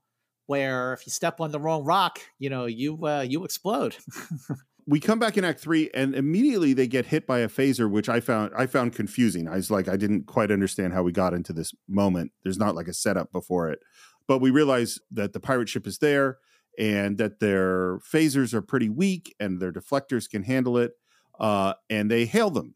[0.51, 3.95] where if you step on the wrong rock, you know, you uh, you explode.
[4.87, 8.09] we come back in act 3 and immediately they get hit by a phaser which
[8.09, 9.47] I found I found confusing.
[9.47, 12.33] I was like I didn't quite understand how we got into this moment.
[12.43, 13.79] There's not like a setup before it.
[14.27, 16.39] But we realize that the pirate ship is there
[16.77, 20.95] and that their phasers are pretty weak and their deflectors can handle it.
[21.39, 22.75] Uh, and they hail them.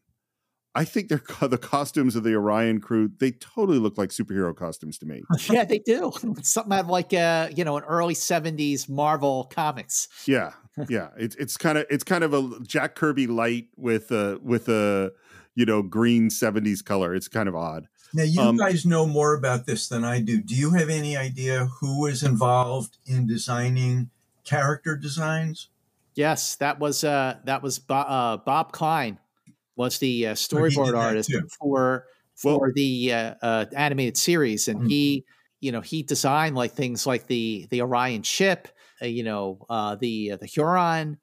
[0.75, 3.09] I think they're the costumes of the Orion crew.
[3.19, 5.23] They totally look like superhero costumes to me.
[5.49, 6.11] yeah, they do.
[6.41, 10.09] Something out of like uh, you know, an early '70s Marvel comics.
[10.27, 10.51] Yeah,
[10.89, 11.09] yeah.
[11.17, 15.13] It's it's kind of it's kind of a Jack Kirby light with a with a
[15.55, 17.15] you know green '70s color.
[17.15, 17.87] It's kind of odd.
[18.13, 20.41] Now, you um, guys know more about this than I do.
[20.41, 24.09] Do you have any idea who was involved in designing
[24.43, 25.69] character designs?
[26.15, 29.19] Yes, that was uh, that was Bo- uh, Bob Kline
[29.75, 32.05] was the uh, storyboard artist for
[32.35, 34.89] for well, the uh, uh, animated series, and mm-hmm.
[34.89, 35.25] he
[35.59, 38.67] you know he designed like things like the the Orion ship,
[39.01, 39.59] uh, you know
[39.99, 41.17] the the Huron.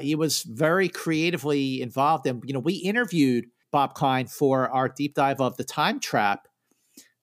[0.00, 5.14] he was very creatively involved, and you know we interviewed Bob Kline for our deep
[5.14, 6.48] dive of the time trap.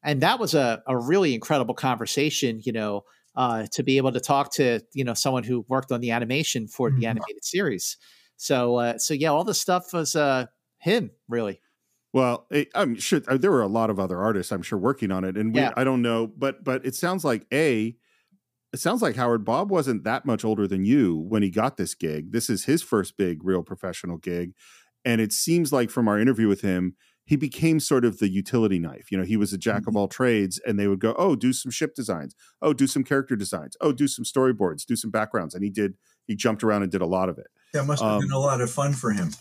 [0.04, 4.20] And that was a, a really incredible conversation, you know, uh, to be able to
[4.20, 7.06] talk to, you know, someone who worked on the animation for the mm-hmm.
[7.06, 7.98] animated series.
[8.38, 10.48] So uh, so yeah, all the stuff was uh,
[10.80, 11.62] him really.
[12.14, 15.12] Well, it, I'm sure uh, there were a lot of other artists, I'm sure, working
[15.12, 15.74] on it, and we, Yeah.
[15.76, 17.96] I don't know, but but it sounds like a,
[18.74, 21.94] it sounds like Howard Bob wasn't that much older than you when he got this
[21.96, 22.32] gig.
[22.32, 24.54] This is his first big, real professional gig,
[25.04, 28.80] and it seems like from our interview with him, he became sort of the utility
[28.80, 29.12] knife.
[29.12, 31.52] You know, he was a jack of all trades, and they would go, "Oh, do
[31.54, 32.36] some ship designs.
[32.62, 33.76] Oh, do some character designs.
[33.82, 34.86] Oh, do some storyboards.
[34.86, 35.96] Do some backgrounds." And he did.
[36.28, 37.48] He jumped around and did a lot of it.
[37.76, 39.32] That must have Um, been a lot of fun for him.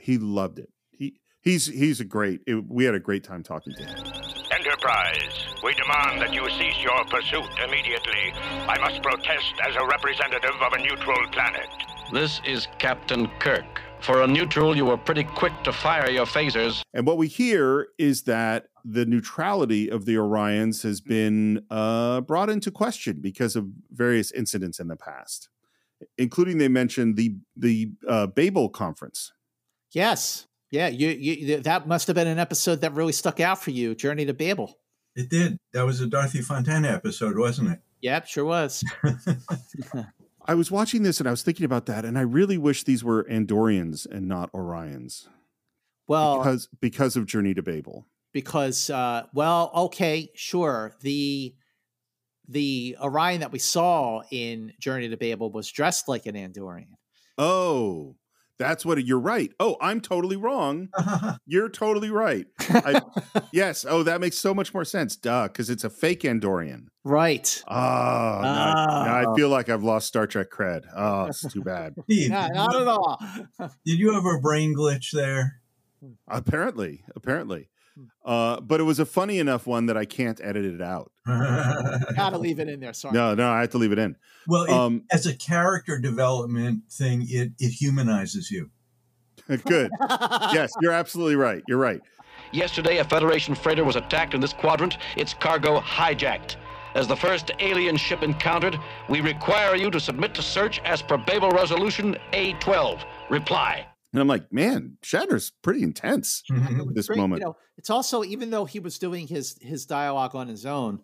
[0.00, 0.70] He loved it.
[0.90, 2.40] He he's he's a great.
[2.46, 3.96] It, we had a great time talking to him.
[4.50, 8.32] Enterprise, we demand that you cease your pursuit immediately.
[8.66, 11.68] I must protest as a representative of a neutral planet.
[12.10, 13.82] This is Captain Kirk.
[14.00, 16.80] For a neutral, you were pretty quick to fire your phasers.
[16.94, 22.48] And what we hear is that the neutrality of the Orions has been uh, brought
[22.48, 25.48] into question because of various incidents in the past,
[26.18, 29.32] including they mentioned the the uh, Babel conference.
[29.92, 30.88] Yes, yeah.
[30.88, 34.26] You you that must have been an episode that really stuck out for you, Journey
[34.26, 34.78] to Babel.
[35.14, 35.58] It did.
[35.72, 37.80] That was a Dorothy Fontana episode, wasn't it?
[38.02, 38.84] Yep, sure was.
[40.48, 43.02] I was watching this and I was thinking about that, and I really wish these
[43.02, 45.26] were Andorians and not Orions
[46.06, 48.06] Well, because because of Journey to Babel.
[48.32, 51.54] because uh well okay sure the
[52.48, 56.88] the orion that we saw in journey to babel was dressed like an andorian
[57.38, 58.16] Oh,
[58.58, 59.52] that's what you're right.
[59.60, 60.88] Oh, I'm totally wrong.
[61.46, 62.46] You're totally right.
[62.58, 63.02] I,
[63.52, 63.84] yes.
[63.86, 65.16] Oh, that makes so much more sense.
[65.16, 66.86] Duh, because it's a fake Andorian.
[67.04, 69.14] right Oh, now, now.
[69.14, 69.34] I ah.
[69.34, 70.84] feel like I've lost Star Trek cred.
[70.96, 71.94] Oh, it's too bad.
[72.04, 73.20] Steve, not, did, you, at all
[73.84, 75.60] did you have a brain glitch there?
[76.28, 77.68] apparently, apparently.
[78.24, 81.10] Uh, but it was a funny enough one that I can't edit it out.
[81.26, 84.16] gotta leave it in there sorry No, no, I have to leave it in.
[84.46, 88.70] well, it, Um, as a character development thing, it, it humanizes you.
[89.64, 89.90] good.
[90.52, 91.62] Yes, you're absolutely right.
[91.68, 92.00] You're right.
[92.52, 96.56] Yesterday, a Federation freighter was attacked in this quadrant, its cargo hijacked.
[96.94, 98.78] As the first alien ship encountered,
[99.08, 103.04] we require you to submit to search as per Babel Resolution A12.
[103.30, 103.86] Reply.
[104.16, 107.40] And I'm like, man, Shatner's pretty intense at this Great, moment.
[107.40, 111.00] you know it's also even though he was doing his his dialogue on his own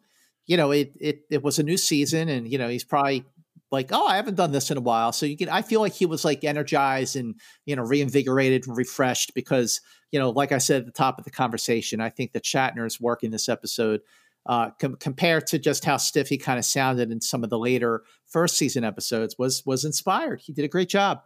[0.46, 3.22] you know it it it was a new season and you know he's probably
[3.70, 5.12] like oh i haven't done this in a while.
[5.12, 7.34] So you can i feel like he was like energized and
[7.66, 11.26] you know reinvigorated and refreshed because you know like i said at the top of
[11.26, 14.00] the conversation i think that shatner's work in this episode
[14.46, 17.58] uh, com- compared to just how stiff he kind of sounded in some of the
[17.58, 20.40] later first season episodes was was inspired.
[20.40, 21.22] He did a great job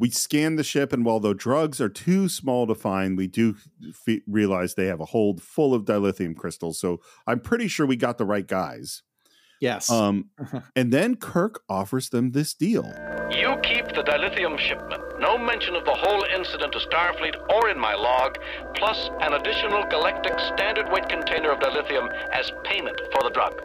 [0.00, 3.54] we scan the ship, and while the drugs are too small to find, we do
[3.90, 6.80] f- realize they have a hold full of dilithium crystals.
[6.80, 9.02] So I'm pretty sure we got the right guys.
[9.60, 10.30] yes Um,
[10.74, 12.84] and then Kirk offers them this deal.
[13.30, 15.02] You keep the dilithium shipment.
[15.20, 18.38] No mention of the whole incident to Starfleet or in my log,
[18.74, 23.60] plus an additional galactic standard weight container of dilithium as payment for the drug.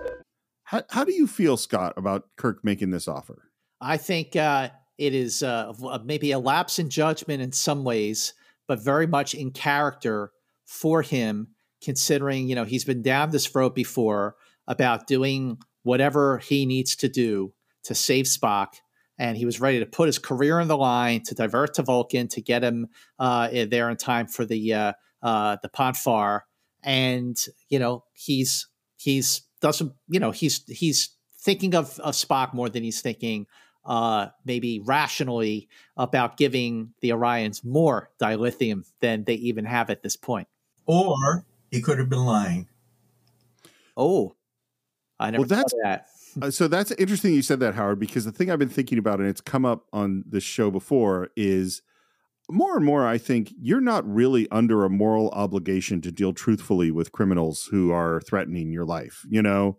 [0.65, 3.51] How, how do you feel, Scott, about Kirk making this offer?
[3.79, 5.73] I think uh, it is uh,
[6.03, 8.33] maybe a lapse in judgment in some ways,
[8.67, 10.31] but very much in character
[10.65, 11.49] for him,
[11.81, 14.35] considering you know he's been down this road before
[14.67, 18.75] about doing whatever he needs to do to save Spock,
[19.19, 22.27] and he was ready to put his career on the line to divert to Vulcan
[22.29, 22.87] to get him
[23.19, 26.45] uh, there in time for the uh, uh, the Pon farr,
[26.83, 27.37] and
[27.69, 32.81] you know he's he's doesn't you know he's he's thinking of, of Spock more than
[32.81, 33.45] he's thinking
[33.85, 35.67] uh, maybe rationally
[35.97, 40.47] about giving the Orions more dilithium than they even have at this point.
[40.85, 42.67] Or he could have been lying.
[43.97, 44.35] Oh,
[45.19, 46.07] I never Well, that's- thought that.
[46.41, 49.21] Uh, so that's interesting you said that, Howard, because the thing I've been thinking about,
[49.21, 51.81] and it's come up on this show before, is
[52.49, 56.91] more and more I think you're not really under a moral obligation to deal truthfully
[56.91, 59.25] with criminals who are threatening your life.
[59.29, 59.77] You know,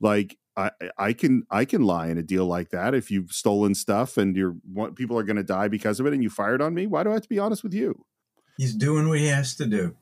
[0.00, 3.74] like I, I can I can lie in a deal like that if you've stolen
[3.74, 6.62] stuff and you're what people are going to die because of it, and you fired
[6.62, 6.86] on me.
[6.86, 8.04] Why do I have to be honest with you?
[8.56, 9.96] He's doing what he has to do.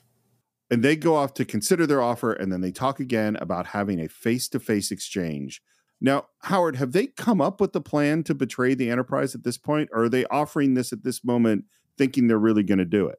[0.71, 4.01] And they go off to consider their offer, and then they talk again about having
[4.01, 5.63] a face to face exchange.
[6.01, 9.59] Now, Howard, have they come up with the plan to betray the Enterprise at this
[9.59, 13.07] point, or are they offering this at this moment thinking they're really going to do
[13.07, 13.19] it?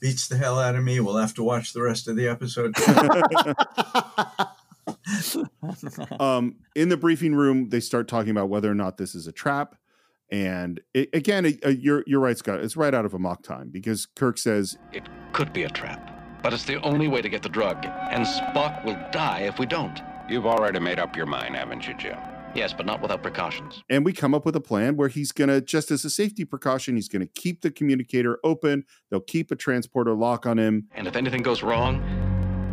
[0.00, 1.00] Beats the hell out of me.
[1.00, 2.74] We'll have to watch the rest of the episode.
[6.20, 9.32] um, in the briefing room, they start talking about whether or not this is a
[9.32, 9.76] trap.
[10.30, 12.60] And it, again, uh, you're you're right, Scott.
[12.60, 16.52] It's right out of Amok Time because Kirk says It could be a trap, but
[16.52, 20.00] it's the only way to get the drug, and Spock will die if we don't.
[20.28, 22.18] You've already made up your mind, haven't you, Jim?
[22.56, 23.84] Yes, but not without precautions.
[23.90, 26.44] And we come up with a plan where he's going to, just as a safety
[26.44, 28.84] precaution, he's going to keep the communicator open.
[29.10, 30.88] They'll keep a transporter lock on him.
[30.94, 32.02] And if anything goes wrong,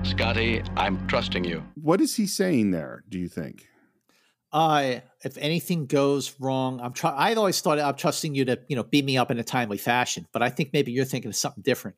[0.04, 1.64] Scotty, I'm trusting you.
[1.76, 3.68] What is he saying there, do you think?
[4.52, 7.16] Uh, if anything goes wrong, I'm trying.
[7.18, 9.78] I always thought I'm trusting you to, you know, beat me up in a timely
[9.78, 10.28] fashion.
[10.34, 11.98] But I think maybe you're thinking of something different.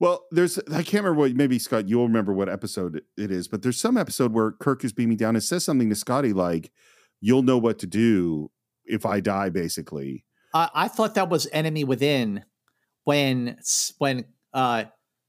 [0.00, 3.62] Well, there's I can't remember what maybe Scott you'll remember what episode it is, but
[3.62, 6.72] there's some episode where Kirk is beaming down and says something to Scotty like,
[7.20, 8.50] "You'll know what to do
[8.84, 12.44] if I die." Basically, I, I thought that was enemy within
[13.04, 13.58] when
[13.98, 14.84] when uh,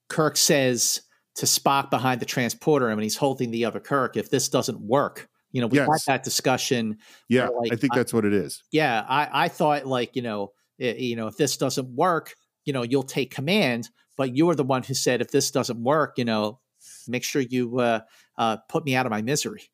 [0.09, 1.01] Kirk says
[1.37, 4.79] to Spock behind the transporter, and when he's holding the other Kirk, if this doesn't
[4.81, 5.87] work, you know, we Yes.
[6.05, 6.97] had that discussion.
[7.29, 8.63] yeah, like, I think that's what it is.
[8.71, 12.35] yeah, I, I thought like, you know, i- you know, if this doesn't work,
[12.65, 13.89] you know, you'll take command.
[14.17, 16.59] But you were the one who said, if this doesn't work, you know,
[17.07, 17.99] make sure you uh,
[18.37, 19.69] uh, put me out of my misery.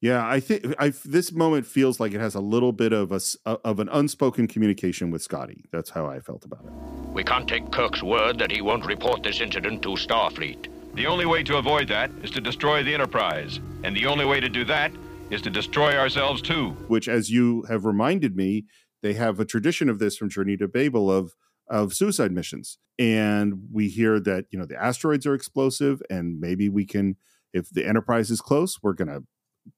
[0.00, 3.16] Yeah, I think I this moment feels like it has a little bit of a
[3.16, 5.66] s- of an unspoken communication with Scotty.
[5.70, 6.72] That's how I felt about it.
[7.12, 10.66] We can't take Kirk's word that he won't report this incident to Starfleet.
[10.94, 13.60] The only way to avoid that is to destroy the Enterprise.
[13.84, 14.90] And the only way to do that
[15.30, 16.70] is to destroy ourselves too.
[16.88, 18.64] Which, as you have reminded me,
[19.00, 21.34] they have a tradition of this from Journey to Babel of
[21.68, 26.68] of suicide missions, and we hear that you know the asteroids are explosive, and maybe
[26.68, 27.16] we can,
[27.52, 29.22] if the Enterprise is close, we're going to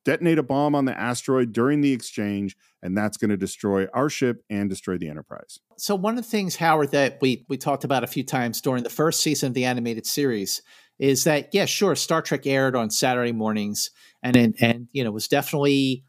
[0.07, 4.09] detonate a bomb on the asteroid during the exchange, and that's going to destroy our
[4.09, 5.59] ship and destroy the Enterprise.
[5.77, 8.83] So one of the things, Howard, that we we talked about a few times during
[8.83, 10.63] the first season of the animated series
[11.03, 13.91] is that yeah, sure, Star Trek aired on Saturday mornings,
[14.23, 16.05] and and, and you know was definitely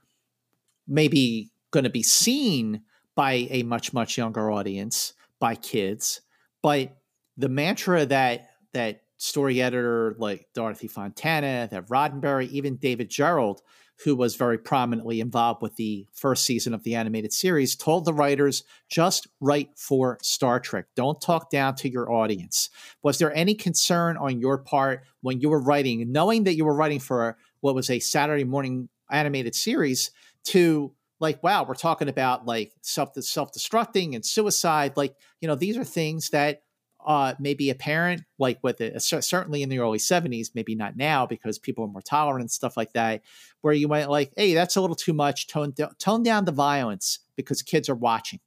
[0.87, 2.83] maybe going to be seen
[3.15, 6.21] by a much much younger audience, by kids,
[6.61, 6.95] but
[7.37, 13.61] the mantra that that story editor like Dorothy Fontana, that Roddenberry, even David Gerrold,
[14.03, 18.13] who was very prominently involved with the first season of the animated series, told the
[18.13, 20.85] writers just write for Star Trek.
[20.95, 22.69] Don't talk down to your audience.
[23.01, 26.75] Was there any concern on your part when you were writing, knowing that you were
[26.75, 30.11] writing for what was a Saturday morning animated series,
[30.45, 34.97] to like, wow, we're talking about like self self destructing and suicide.
[34.97, 36.62] Like, you know, these are things that
[37.05, 41.25] uh, maybe a parent, like with it, certainly in the early 70s, maybe not now
[41.25, 43.21] because people are more tolerant and stuff like that,
[43.61, 45.47] where you might like, hey, that's a little too much.
[45.47, 48.39] Tone, tone down the violence because kids are watching.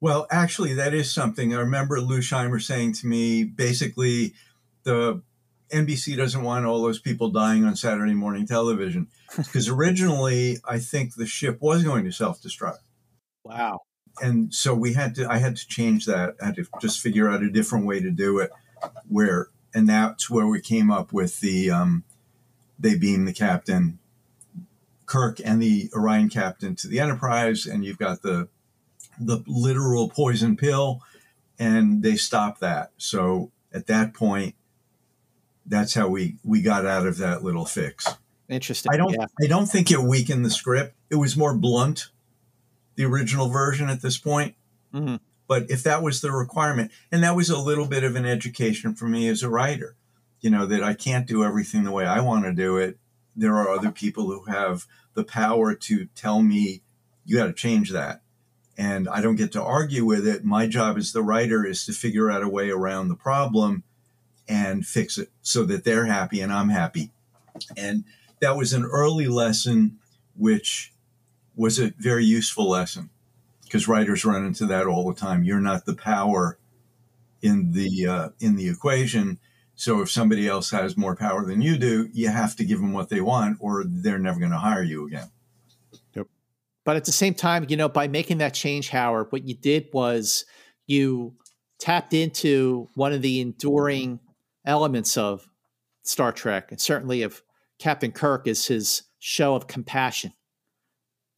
[0.00, 1.54] Well, actually, that is something.
[1.54, 4.34] I remember Lou Scheimer saying to me basically,
[4.82, 5.22] the
[5.72, 9.08] NBC doesn't want all those people dying on Saturday morning television.
[9.36, 12.78] Because originally, I think the ship was going to self destruct.
[13.44, 13.80] Wow.
[14.20, 16.36] And so we had to, I had to change that.
[16.40, 18.50] I had to just figure out a different way to do it
[19.08, 22.04] where, and that's where we came up with the, um,
[22.78, 23.98] they beam the captain,
[25.06, 27.66] Kirk and the Orion captain to the Enterprise.
[27.66, 28.48] And you've got the,
[29.18, 31.00] the literal poison pill
[31.58, 32.92] and they stop that.
[32.96, 34.54] So at that point,
[35.64, 38.16] that's how we, we got out of that little fix.
[38.48, 38.92] Interesting.
[38.92, 39.26] I don't, Yeah.
[39.40, 40.96] I don't think it weakened the script.
[41.08, 42.08] It was more blunt,
[42.94, 44.54] the original version at this point.
[44.94, 45.20] Mhm.
[45.48, 48.94] But if that was the requirement, and that was a little bit of an education
[48.94, 49.96] for me as a writer,
[50.40, 52.98] you know, that I can't do everything the way I want to do it.
[53.36, 56.82] There are other people who have the power to tell me,
[57.24, 58.22] you got to change that.
[58.76, 60.44] And I don't get to argue with it.
[60.44, 63.84] My job as the writer is to figure out a way around the problem
[64.48, 67.12] and fix it so that they're happy and I'm happy.
[67.76, 68.04] And
[68.40, 69.98] that was an early lesson,
[70.36, 70.91] which
[71.54, 73.10] was a very useful lesson
[73.64, 75.44] because writers run into that all the time.
[75.44, 76.58] You're not the power
[77.40, 79.38] in the uh, in the equation.
[79.74, 82.92] So if somebody else has more power than you do, you have to give them
[82.92, 85.30] what they want, or they're never going to hire you again.
[86.14, 86.26] Yep.
[86.84, 89.88] But at the same time, you know, by making that change, Howard, what you did
[89.92, 90.44] was
[90.86, 91.34] you
[91.80, 94.20] tapped into one of the enduring
[94.64, 95.48] elements of
[96.02, 97.42] Star Trek, and certainly of
[97.78, 100.32] Captain Kirk, is his show of compassion.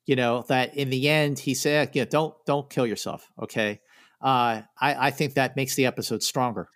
[0.06, 3.80] You know that in the end, he said, "Yeah, don't don't kill yourself." Okay,
[4.20, 6.68] uh, I, I think that makes the episode stronger.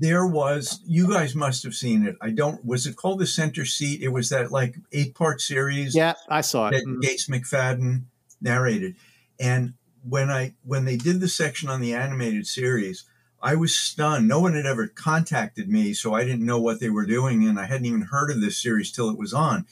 [0.00, 2.16] There was you guys must have seen it.
[2.22, 2.64] I don't.
[2.64, 4.00] Was it called the Center Seat?
[4.00, 5.94] It was that like eight part series.
[5.94, 6.72] Yeah, I saw it.
[6.72, 7.02] that Mhm.
[7.02, 8.04] Gates McFadden
[8.40, 8.94] narrated.
[9.40, 9.74] And
[10.08, 13.04] when I when they did the section on the animated series,
[13.42, 14.28] I was stunned.
[14.28, 17.58] No one had ever contacted me, so I didn't know what they were doing, and
[17.58, 19.66] I hadn't even heard of this series till it was on.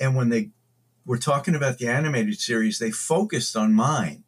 [0.00, 0.50] And when they
[1.10, 4.22] were talking about the animated series, they focused on mine,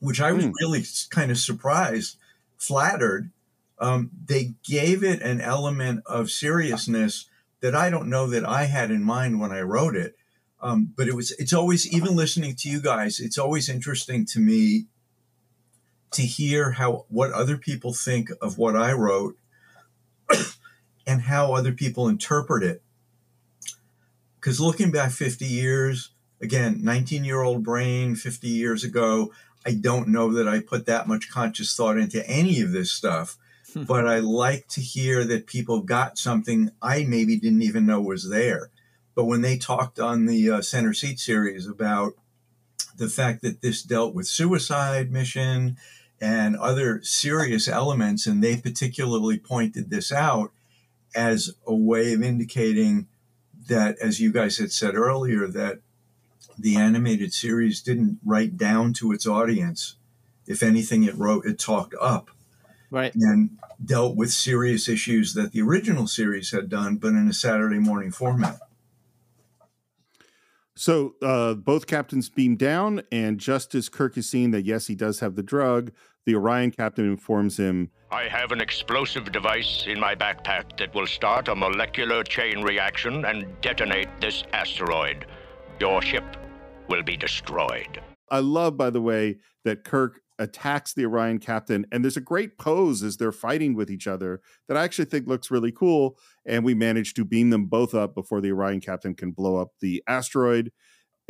[0.00, 0.50] which I was Hmm.
[0.60, 2.16] really kind of surprised,
[2.58, 3.30] flattered.
[3.78, 7.26] Um, they gave it an element of seriousness
[7.60, 10.16] that I don't know that I had in mind when I wrote it.
[10.60, 13.20] Um, but it was it's always even listening to you guys.
[13.20, 14.86] It's always interesting to me
[16.10, 19.38] to hear how what other people think of what I wrote
[21.06, 22.82] and how other people interpret it.
[24.40, 26.10] Because looking back 50 years,
[26.40, 29.32] again, 19 year old brain 50 years ago,
[29.66, 33.36] I don't know that I put that much conscious thought into any of this stuff.
[33.86, 38.28] but I like to hear that people got something I maybe didn't even know was
[38.28, 38.70] there.
[39.14, 42.14] But when they talked on the uh, Center Seat series about
[42.96, 45.76] the fact that this dealt with suicide mission
[46.20, 50.52] and other serious elements, and they particularly pointed this out
[51.14, 53.06] as a way of indicating
[53.70, 55.80] that, as you guys had said earlier, that
[56.58, 59.96] the animated series didn't write down to its audience.
[60.46, 62.30] If anything, it wrote, it talked up
[62.90, 63.50] right and
[63.82, 68.10] dealt with serious issues that the original series had done, but in a Saturday morning
[68.10, 68.58] format.
[70.74, 74.94] So uh, both captains beam down, and just as Kirk is seeing that yes, he
[74.94, 75.92] does have the drug,
[76.26, 81.06] the Orion captain informs him I have an explosive device in my backpack that will
[81.06, 85.26] start a molecular chain reaction and detonate this asteroid.
[85.78, 86.24] Your ship
[86.88, 88.02] will be destroyed.
[88.28, 92.58] I love, by the way, that Kirk attacks the Orion captain, and there's a great
[92.58, 96.18] pose as they're fighting with each other that I actually think looks really cool.
[96.44, 99.68] And we manage to beam them both up before the Orion captain can blow up
[99.80, 100.72] the asteroid.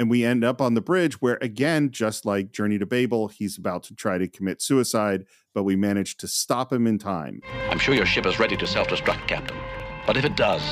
[0.00, 3.58] And we end up on the bridge where, again, just like Journey to Babel, he's
[3.58, 7.42] about to try to commit suicide, but we manage to stop him in time.
[7.68, 9.58] I'm sure your ship is ready to self destruct, Captain.
[10.06, 10.62] But if it does,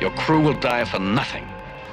[0.00, 1.44] your crew will die for nothing.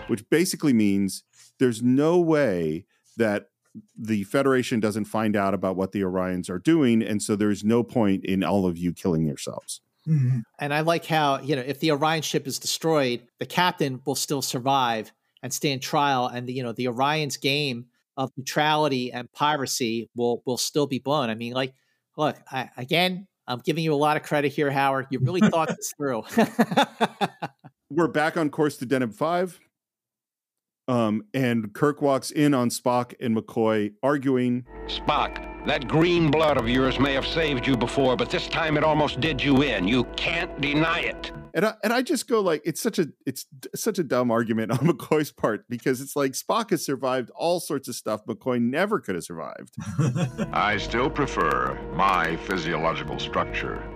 [0.08, 1.22] Which basically means
[1.60, 3.50] there's no way that
[3.96, 7.04] the Federation doesn't find out about what the Orions are doing.
[7.04, 9.82] And so there's no point in all of you killing yourselves.
[10.08, 10.40] Mm-hmm.
[10.58, 14.16] And I like how, you know, if the Orion ship is destroyed, the captain will
[14.16, 15.12] still survive
[15.44, 16.26] and stand trial.
[16.26, 17.86] And, the, you know, the Orion's game
[18.18, 21.30] of neutrality and piracy will will still be blown.
[21.30, 21.74] I mean, like,
[22.18, 25.08] look, I, again, I'm giving you a lot of credit here, Howard.
[25.10, 26.24] You really thought this through.
[27.90, 29.60] We're back on course to Deneb 5.
[30.88, 34.66] Um, and Kirk walks in on Spock and McCoy arguing.
[34.88, 38.84] Spock, that green blood of yours may have saved you before, but this time it
[38.84, 39.88] almost did you in.
[39.88, 41.32] You can't deny it.
[41.54, 44.72] And I, and I just go like it's such a it's such a dumb argument
[44.72, 49.00] on McCoy's part because it's like Spock has survived all sorts of stuff McCoy never
[49.00, 49.76] could have survived.
[50.52, 53.88] I still prefer my physiological structure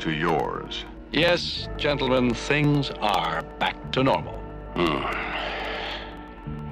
[0.00, 0.86] to yours.
[1.12, 4.38] Yes, gentlemen, things are back to normal.
[4.74, 5.61] Hmm.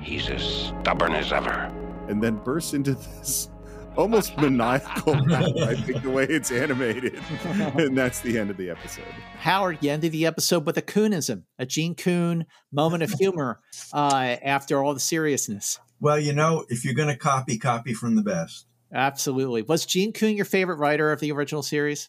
[0.00, 1.72] He's as stubborn as ever.
[2.08, 3.50] And then bursts into this
[3.96, 7.20] almost maniacal laugh, I think, the way it's animated.
[7.44, 9.04] and that's the end of the episode.
[9.38, 13.60] Howard, you ended the episode with a Coonism, a Gene Coon moment of humor
[13.92, 15.78] uh, after all the seriousness.
[16.00, 18.66] Well, you know, if you're going to copy, copy from the best.
[18.92, 19.62] Absolutely.
[19.62, 22.08] Was Gene Coon your favorite writer of the original series?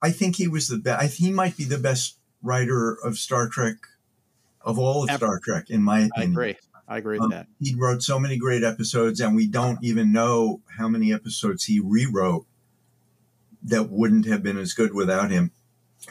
[0.00, 1.18] I think he was the best.
[1.18, 3.76] He might be the best writer of Star Trek,
[4.60, 5.18] of all of Ever.
[5.18, 6.12] Star Trek, in my opinion.
[6.16, 6.56] I agree.
[6.88, 7.46] I agree with um, that.
[7.60, 11.80] He wrote so many great episodes, and we don't even know how many episodes he
[11.80, 12.46] rewrote
[13.62, 15.52] that wouldn't have been as good without him.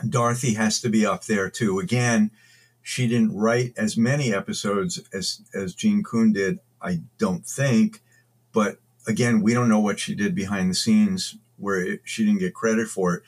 [0.08, 1.80] Dorothy has to be up there too.
[1.80, 2.32] Again,
[2.82, 8.02] she didn't write as many episodes as as Gene Coon did, I don't think.
[8.54, 12.40] But again, we don't know what she did behind the scenes where it, she didn't
[12.40, 13.24] get credit for it.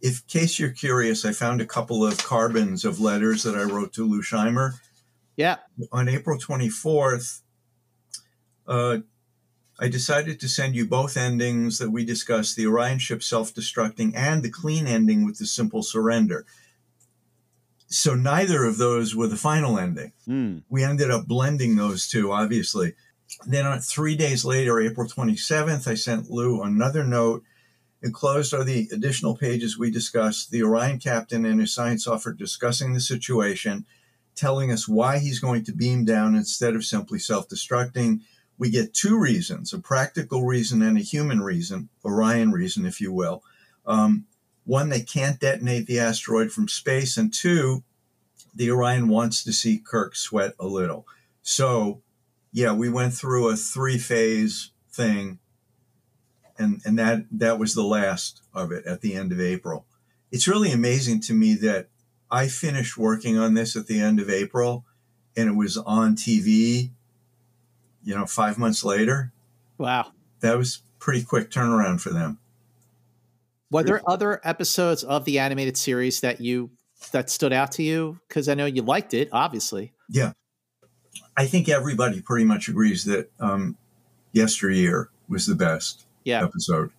[0.00, 3.92] If case you're curious, I found a couple of carbons of letters that I wrote
[3.94, 4.78] to Lou Scheimer
[5.38, 5.56] yeah.
[5.92, 7.42] On April 24th,
[8.66, 8.98] uh,
[9.80, 14.12] I decided to send you both endings that we discussed the Orion ship self destructing
[14.16, 16.44] and the clean ending with the simple surrender.
[17.86, 20.12] So neither of those were the final ending.
[20.26, 20.64] Mm.
[20.68, 22.94] We ended up blending those two, obviously.
[23.46, 27.44] Then on three days later, April 27th, I sent Lou another note.
[28.02, 30.50] Enclosed are the additional pages we discussed.
[30.50, 33.86] The Orion captain and his science officer discussing the situation
[34.38, 38.20] telling us why he's going to beam down instead of simply self destructing.
[38.56, 43.12] We get two reasons a practical reason and a human reason, Orion reason, if you
[43.12, 43.42] will.
[43.86, 44.26] Um,
[44.64, 47.82] one, they can't detonate the asteroid from space, and two,
[48.54, 51.06] the Orion wants to see Kirk sweat a little.
[51.42, 52.02] So,
[52.52, 55.38] yeah, we went through a three phase thing,
[56.58, 59.86] and, and that, that was the last of it at the end of April.
[60.30, 61.88] It's really amazing to me that
[62.30, 64.84] I finished working on this at the end of April
[65.36, 66.90] and it was on TV,
[68.02, 69.32] you know, five months later.
[69.78, 70.12] Wow.
[70.40, 72.38] That was pretty quick turnaround for them.
[73.70, 76.70] Were there other episodes of the animated series that you
[77.12, 78.18] that stood out to you?
[78.26, 79.92] Because I know you liked it, obviously.
[80.08, 80.32] Yeah.
[81.36, 83.76] I think everybody pretty much agrees that um,
[84.32, 86.42] Yesteryear was the best yeah.
[86.42, 86.90] episode.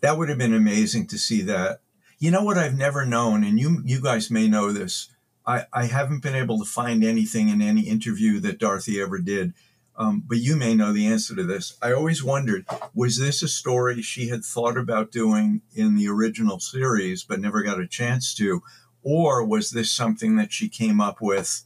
[0.00, 1.80] That would have been amazing to see that.
[2.22, 5.08] You know what I've never known, and you you guys may know this.
[5.44, 9.54] I, I haven't been able to find anything in any interview that Dorothy ever did,
[9.96, 11.76] um, but you may know the answer to this.
[11.82, 16.60] I always wondered was this a story she had thought about doing in the original
[16.60, 18.62] series but never got a chance to,
[19.02, 21.64] or was this something that she came up with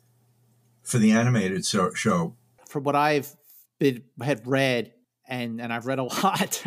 [0.82, 2.34] for the animated so- show?
[2.66, 3.36] From what I've
[3.78, 4.94] been, had read,
[5.28, 6.64] and, and I've read a lot,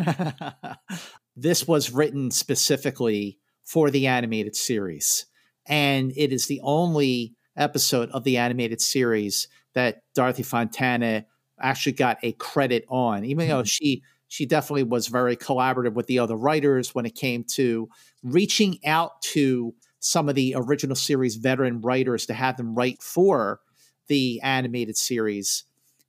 [1.34, 3.39] this was written specifically
[3.70, 5.26] for the animated series.
[5.64, 11.24] And it is the only episode of the animated series that Dorothy Fontana
[11.60, 13.66] actually got a credit on, even though mm-hmm.
[13.66, 17.88] she she definitely was very collaborative with the other writers when it came to
[18.24, 23.60] reaching out to some of the original series veteran writers to have them write for
[24.08, 25.62] the animated series.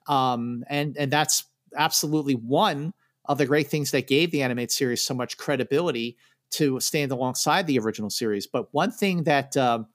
[0.08, 1.46] Um, and and that's
[1.78, 2.94] absolutely one
[3.26, 6.18] of the great things that gave the animated series so much credibility
[6.52, 8.48] to stand alongside the original series.
[8.48, 9.88] But one thing that um,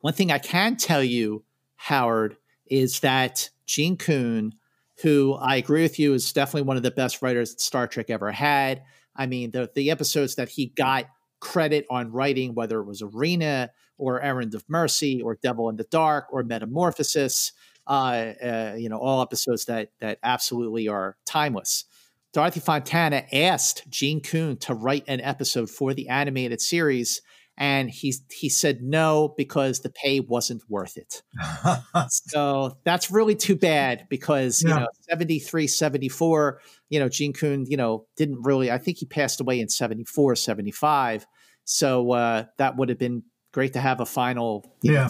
[0.00, 1.44] one thing I can tell you,
[1.76, 2.36] Howard,
[2.66, 4.54] is that Gene Coon,
[5.02, 8.10] who I agree with you is definitely one of the best writers that Star Trek
[8.10, 8.82] ever had.
[9.16, 11.06] I mean, the the episodes that he got
[11.40, 15.84] credit on writing, whether it was Arena or Errand of Mercy or Devil in the
[15.84, 17.52] Dark or Metamorphosis,
[17.86, 21.84] uh, uh, you know, all episodes that that absolutely are timeless.
[22.32, 27.22] Dorothy Fontana asked Gene Coon to write an episode for the animated series,
[27.56, 31.22] and he he said no because the pay wasn't worth it.
[32.08, 34.74] so that's really too bad because yeah.
[34.74, 39.06] you know 73 74 you know Gene Coon you know didn't really I think he
[39.06, 41.26] passed away in 74 75
[41.70, 44.92] so uh, that would have been great to have a final yeah.
[44.92, 45.08] know,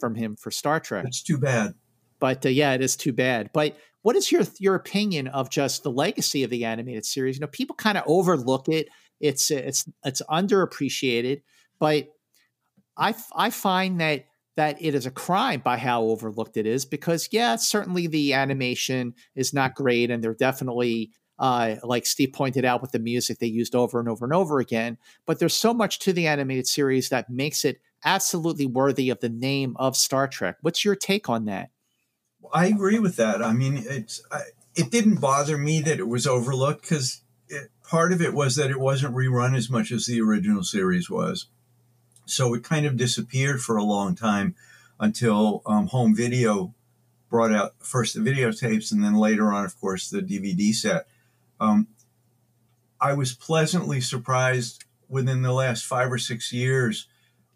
[0.00, 1.04] from him for Star Trek.
[1.06, 1.74] It's too bad.
[2.18, 3.50] But uh, yeah, it is too bad.
[3.54, 7.36] But what is your your opinion of just the legacy of the animated series?
[7.36, 8.88] You know, people kind of overlook it.
[9.20, 11.42] It's it's it's underappreciated,
[11.78, 12.08] but
[12.96, 14.26] I I find that
[14.56, 19.14] that it is a crime by how overlooked it is because yeah, certainly the animation
[19.34, 23.46] is not great, and they're definitely uh, like Steve pointed out with the music they
[23.46, 24.98] used over and over and over again.
[25.26, 29.28] But there's so much to the animated series that makes it absolutely worthy of the
[29.28, 30.56] name of Star Trek.
[30.60, 31.70] What's your take on that?
[32.52, 33.42] I agree with that.
[33.42, 34.40] I mean, it's I,
[34.74, 37.22] it didn't bother me that it was overlooked because
[37.88, 41.46] part of it was that it wasn't rerun as much as the original series was,
[42.26, 44.54] so it kind of disappeared for a long time
[45.00, 46.74] until um, home video
[47.28, 51.06] brought out first the videotapes and then later on, of course, the DVD set.
[51.58, 51.88] Um,
[53.00, 57.08] I was pleasantly surprised within the last five or six years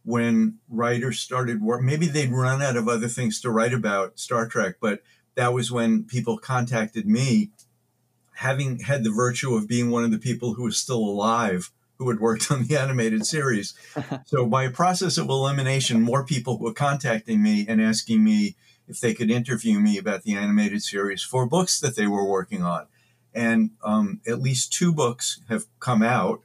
[0.07, 1.83] when writers started work.
[1.83, 5.03] Maybe they'd run out of other things to write about Star Trek, but
[5.35, 7.51] that was when people contacted me,
[8.37, 12.09] having had the virtue of being one of the people who was still alive who
[12.09, 13.75] had worked on the animated series.
[14.27, 18.55] so by a process of elimination, more people were contacting me and asking me
[18.87, 22.63] if they could interview me about the animated series for books that they were working
[22.63, 22.87] on.
[23.35, 26.43] And um, at least two books have come out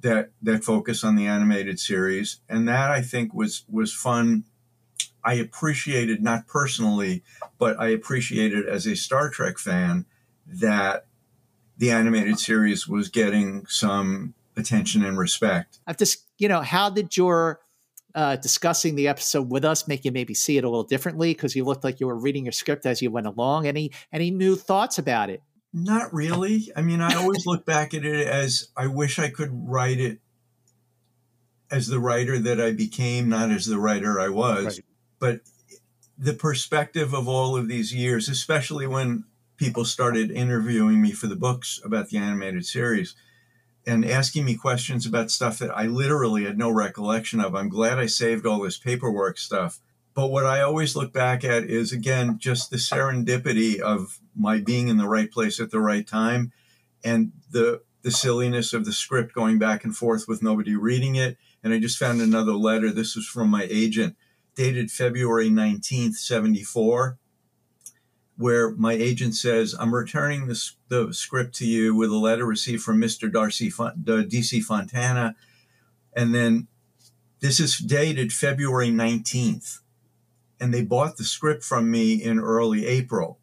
[0.00, 4.44] that that focus on the animated series, and that I think was was fun.
[5.24, 7.22] I appreciated not personally,
[7.58, 10.06] but I appreciated as a Star Trek fan
[10.46, 11.06] that
[11.78, 15.78] the animated series was getting some attention and respect.
[15.86, 17.60] I've just, you know, how did your
[18.14, 21.56] uh, discussing the episode with us make you maybe see it a little differently because
[21.56, 23.66] you looked like you were reading your script as you went along?
[23.66, 25.42] Any any new thoughts about it?
[25.72, 26.70] Not really.
[26.76, 30.18] I mean, I always look back at it as I wish I could write it
[31.70, 34.64] as the writer that I became, not as the writer I was.
[34.64, 34.84] Right.
[35.18, 35.40] But
[36.18, 39.24] the perspective of all of these years, especially when
[39.56, 43.14] people started interviewing me for the books about the animated series
[43.86, 47.54] and asking me questions about stuff that I literally had no recollection of.
[47.54, 49.80] I'm glad I saved all this paperwork stuff
[50.14, 54.88] but what I always look back at is again just the serendipity of my being
[54.88, 56.52] in the right place at the right time
[57.04, 61.36] and the the silliness of the script going back and forth with nobody reading it.
[61.62, 62.90] And I just found another letter.
[62.90, 64.16] This was from my agent,
[64.56, 67.16] dated February 19th, 74,
[68.36, 72.82] where my agent says, I'm returning the, the script to you with a letter received
[72.82, 73.32] from Mr.
[73.32, 75.36] Darcy uh, DC Fontana.
[76.16, 76.66] And then
[77.38, 79.78] this is dated February 19th
[80.62, 83.40] and they bought the script from me in early April.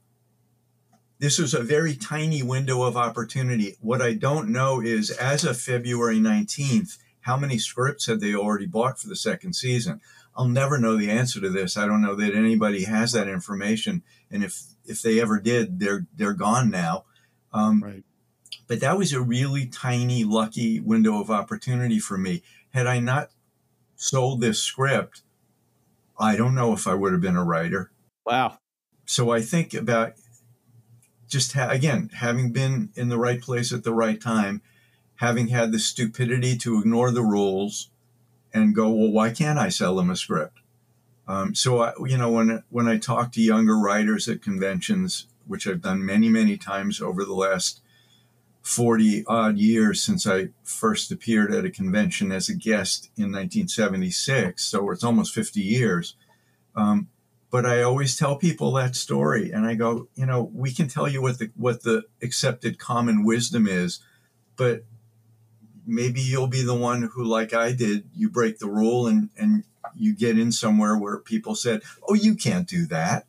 [1.19, 3.75] This was a very tiny window of opportunity.
[3.81, 8.65] What I don't know is, as of February 19th, how many scripts had they already
[8.65, 9.99] bought for the second season?
[10.35, 11.75] I'll never know the answer to this.
[11.75, 16.07] I don't know that anybody has that information, and if if they ever did, they're
[16.15, 17.05] they're gone now.
[17.51, 18.03] Um, Right.
[18.67, 22.43] But that was a really tiny, lucky window of opportunity for me.
[22.69, 23.31] Had I not
[23.95, 25.23] sold this script,
[26.19, 27.91] I don't know if I would have been a writer.
[28.25, 28.59] Wow.
[29.05, 30.13] So I think about
[31.29, 34.61] just ha- again having been in the right place at the right time,
[35.15, 37.91] having had the stupidity to ignore the rules
[38.53, 40.57] and go, well, why can't I sell them a script?
[41.27, 45.67] Um, so I, you know, when when I talk to younger writers at conventions, which
[45.67, 47.81] I've done many many times over the last
[48.63, 54.65] forty odd years since I first appeared at a convention as a guest in 1976,
[54.65, 56.15] so it's almost 50 years.
[56.75, 57.09] Um,
[57.51, 61.07] but I always tell people that story, and I go, you know, we can tell
[61.07, 63.99] you what the what the accepted common wisdom is,
[64.55, 64.83] but
[65.85, 69.63] maybe you'll be the one who, like I did, you break the rule and and
[69.95, 73.25] you get in somewhere where people said, "Oh, you can't do that."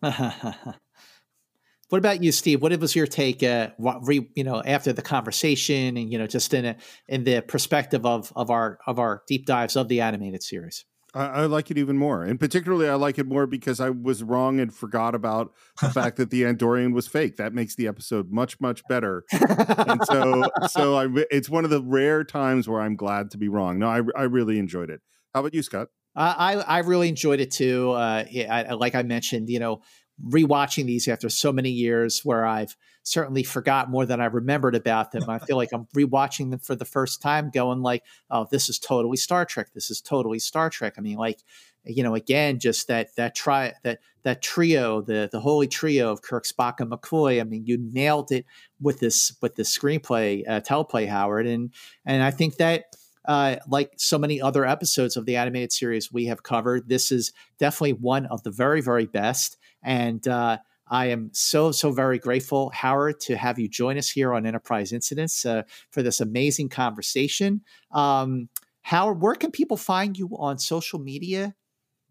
[0.00, 2.62] what about you, Steve?
[2.62, 3.42] What was your take?
[3.42, 6.76] Uh, re, you know, after the conversation, and you know, just in a,
[7.08, 10.84] in the perspective of of our of our deep dives of the animated series.
[11.14, 14.22] I, I like it even more, and particularly I like it more because I was
[14.22, 17.36] wrong and forgot about the fact that the Andorian was fake.
[17.36, 19.24] That makes the episode much much better.
[19.32, 23.48] and so, so I it's one of the rare times where I'm glad to be
[23.48, 23.78] wrong.
[23.78, 25.00] No, I I really enjoyed it.
[25.34, 25.88] How about you, Scott?
[26.14, 27.92] I I really enjoyed it too.
[27.92, 29.82] Uh, I, like I mentioned, you know,
[30.24, 35.12] rewatching these after so many years, where I've certainly forgot more than I remembered about
[35.12, 35.28] them.
[35.28, 38.78] I feel like I'm rewatching them for the first time, going like, "Oh, this is
[38.78, 39.68] totally Star Trek.
[39.74, 41.40] This is totally Star Trek." I mean, like,
[41.84, 46.22] you know, again, just that that try that that trio, the the holy trio of
[46.22, 47.40] Kirk, Spock, and McCoy.
[47.40, 48.46] I mean, you nailed it
[48.80, 51.72] with this with this screenplay, uh, teleplay, Howard, and
[52.04, 52.84] and I think that
[53.24, 57.32] uh, like so many other episodes of the animated series we have covered, this is
[57.58, 59.56] definitely one of the very, very best.
[59.82, 60.58] And uh,
[60.92, 64.92] I am so, so very grateful, Howard, to have you join us here on Enterprise
[64.92, 67.62] Incidents uh, for this amazing conversation.
[67.92, 68.50] Um,
[68.82, 71.54] Howard, where can people find you on social media?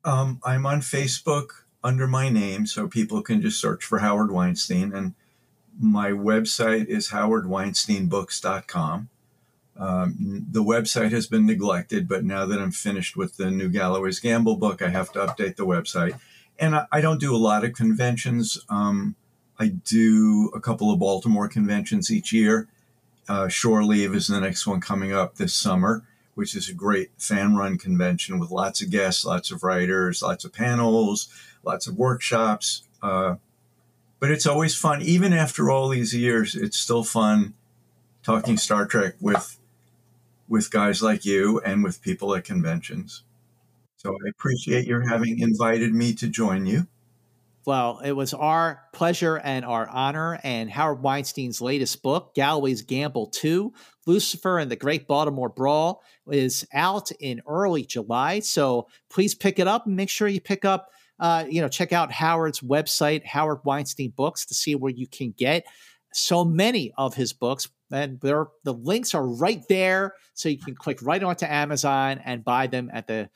[0.04, 1.50] Um, I'm on Facebook
[1.84, 4.94] under my name, so people can just search for Howard Weinstein.
[4.94, 5.14] And
[5.80, 9.10] my website is howardweinsteinbooks.com.
[9.78, 14.20] Um, the website has been neglected, but now that I'm finished with the new Galloway's
[14.20, 16.20] Gamble book, I have to update the website.
[16.60, 18.60] And I, I don't do a lot of conventions.
[18.70, 19.16] Um,
[19.60, 22.68] I do a couple of Baltimore conventions each year.
[23.28, 26.04] Uh, Shore Leave is the next one coming up this summer,
[26.36, 30.44] which is a great fan run convention with lots of guests, lots of writers, lots
[30.46, 31.28] of panels,
[31.64, 32.84] lots of workshops.
[33.02, 33.36] Uh,
[34.20, 35.02] but it's always fun.
[35.02, 37.54] Even after all these years, it's still fun
[38.24, 39.58] talking Star Trek with
[40.48, 43.24] with guys like you and with people at conventions.
[44.02, 46.88] So I appreciate your having invited me to join you.
[47.68, 50.40] Well, it was our pleasure and our honor.
[50.44, 53.72] And Howard Weinstein's latest book, Galloway's Gamble 2,
[54.08, 56.02] Lucifer and the Great Baltimore Brawl,
[56.32, 58.40] is out in early July.
[58.40, 61.94] So please pick it up and make sure you pick up, uh, you know, check
[61.94, 65.64] out Howard's website, Howard Weinstein Books, to see where you can get
[66.12, 70.76] so many of his books and there the links are right there so you can
[70.76, 73.30] click right onto amazon and buy them at the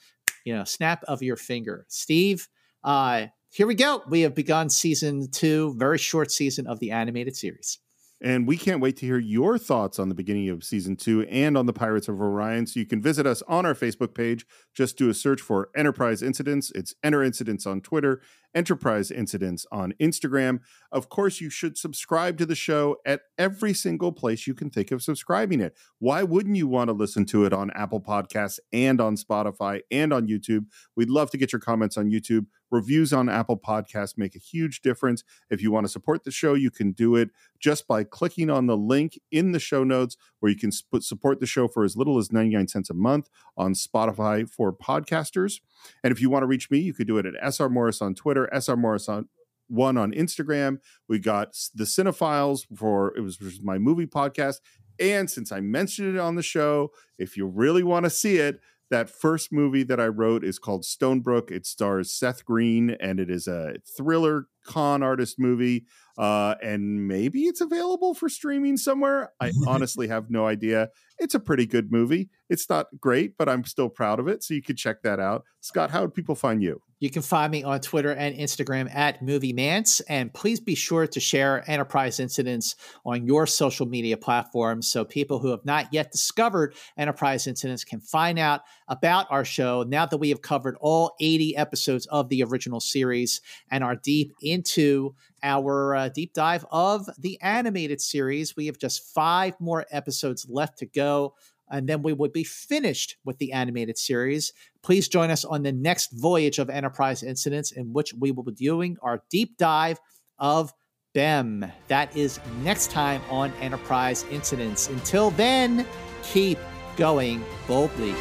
[0.45, 1.85] you know snap of your finger.
[1.89, 2.47] Steve
[2.83, 4.01] uh here we go.
[4.09, 7.79] We have begun season two very short season of the animated series
[8.21, 11.57] And we can't wait to hear your thoughts on the beginning of season two and
[11.57, 12.65] on the Pirates of Orion.
[12.65, 14.45] So you can visit us on our Facebook page.
[14.73, 16.71] Just do a search for Enterprise Incidents.
[16.73, 18.21] It's Enter Incidents on Twitter,
[18.55, 20.61] Enterprise Incidents on Instagram.
[20.93, 24.91] Of course, you should subscribe to the show at every single place you can think
[24.91, 25.75] of subscribing it.
[25.99, 30.13] Why wouldn't you want to listen to it on Apple Podcasts and on Spotify and
[30.13, 30.67] on YouTube?
[30.95, 32.45] We'd love to get your comments on YouTube.
[32.71, 35.23] Reviews on Apple Podcasts make a huge difference.
[35.49, 37.29] If you want to support the show, you can do it
[37.59, 41.45] just by clicking on the link in the show notes where you can support the
[41.45, 45.61] show for as little as 99 cents a month on Spotify for podcasters.
[46.03, 48.15] And if you want to reach me, you could do it at SR Morris on
[48.15, 49.29] Twitter, SR Morris on
[49.67, 50.79] one on Instagram.
[51.07, 54.57] We got the Cinephiles for it was my movie podcast.
[54.99, 58.61] And since I mentioned it on the show, if you really want to see it,
[58.89, 61.51] that first movie that I wrote is called Stonebrook.
[61.51, 65.85] It stars Seth Green and it is a thriller con artist movie.
[66.17, 69.31] Uh, and maybe it's available for streaming somewhere.
[69.39, 70.89] I honestly have no idea.
[71.17, 72.29] It's a pretty good movie.
[72.49, 74.43] It's not great, but I'm still proud of it.
[74.43, 75.43] So you could check that out.
[75.61, 76.81] Scott, how would people find you?
[76.99, 80.01] You can find me on Twitter and Instagram at Movie Mantz.
[80.07, 82.75] And please be sure to share Enterprise Incidents
[83.05, 87.99] on your social media platforms so people who have not yet discovered Enterprise Incidents can
[87.99, 92.43] find out about our show now that we have covered all 80 episodes of the
[92.43, 95.13] original series and are deep into
[95.43, 98.55] our uh, deep dive of the animated series.
[98.55, 101.35] We have just five more episodes left to go
[101.69, 104.53] and then we would be finished with the animated series.
[104.83, 108.51] Please join us on the next voyage of Enterprise Incidents, in which we will be
[108.51, 109.99] doing our deep dive
[110.37, 110.73] of
[111.13, 111.71] Bem.
[111.87, 114.89] That is next time on Enterprise Incidents.
[114.89, 115.87] Until then,
[116.23, 116.59] keep
[116.97, 118.13] going boldly.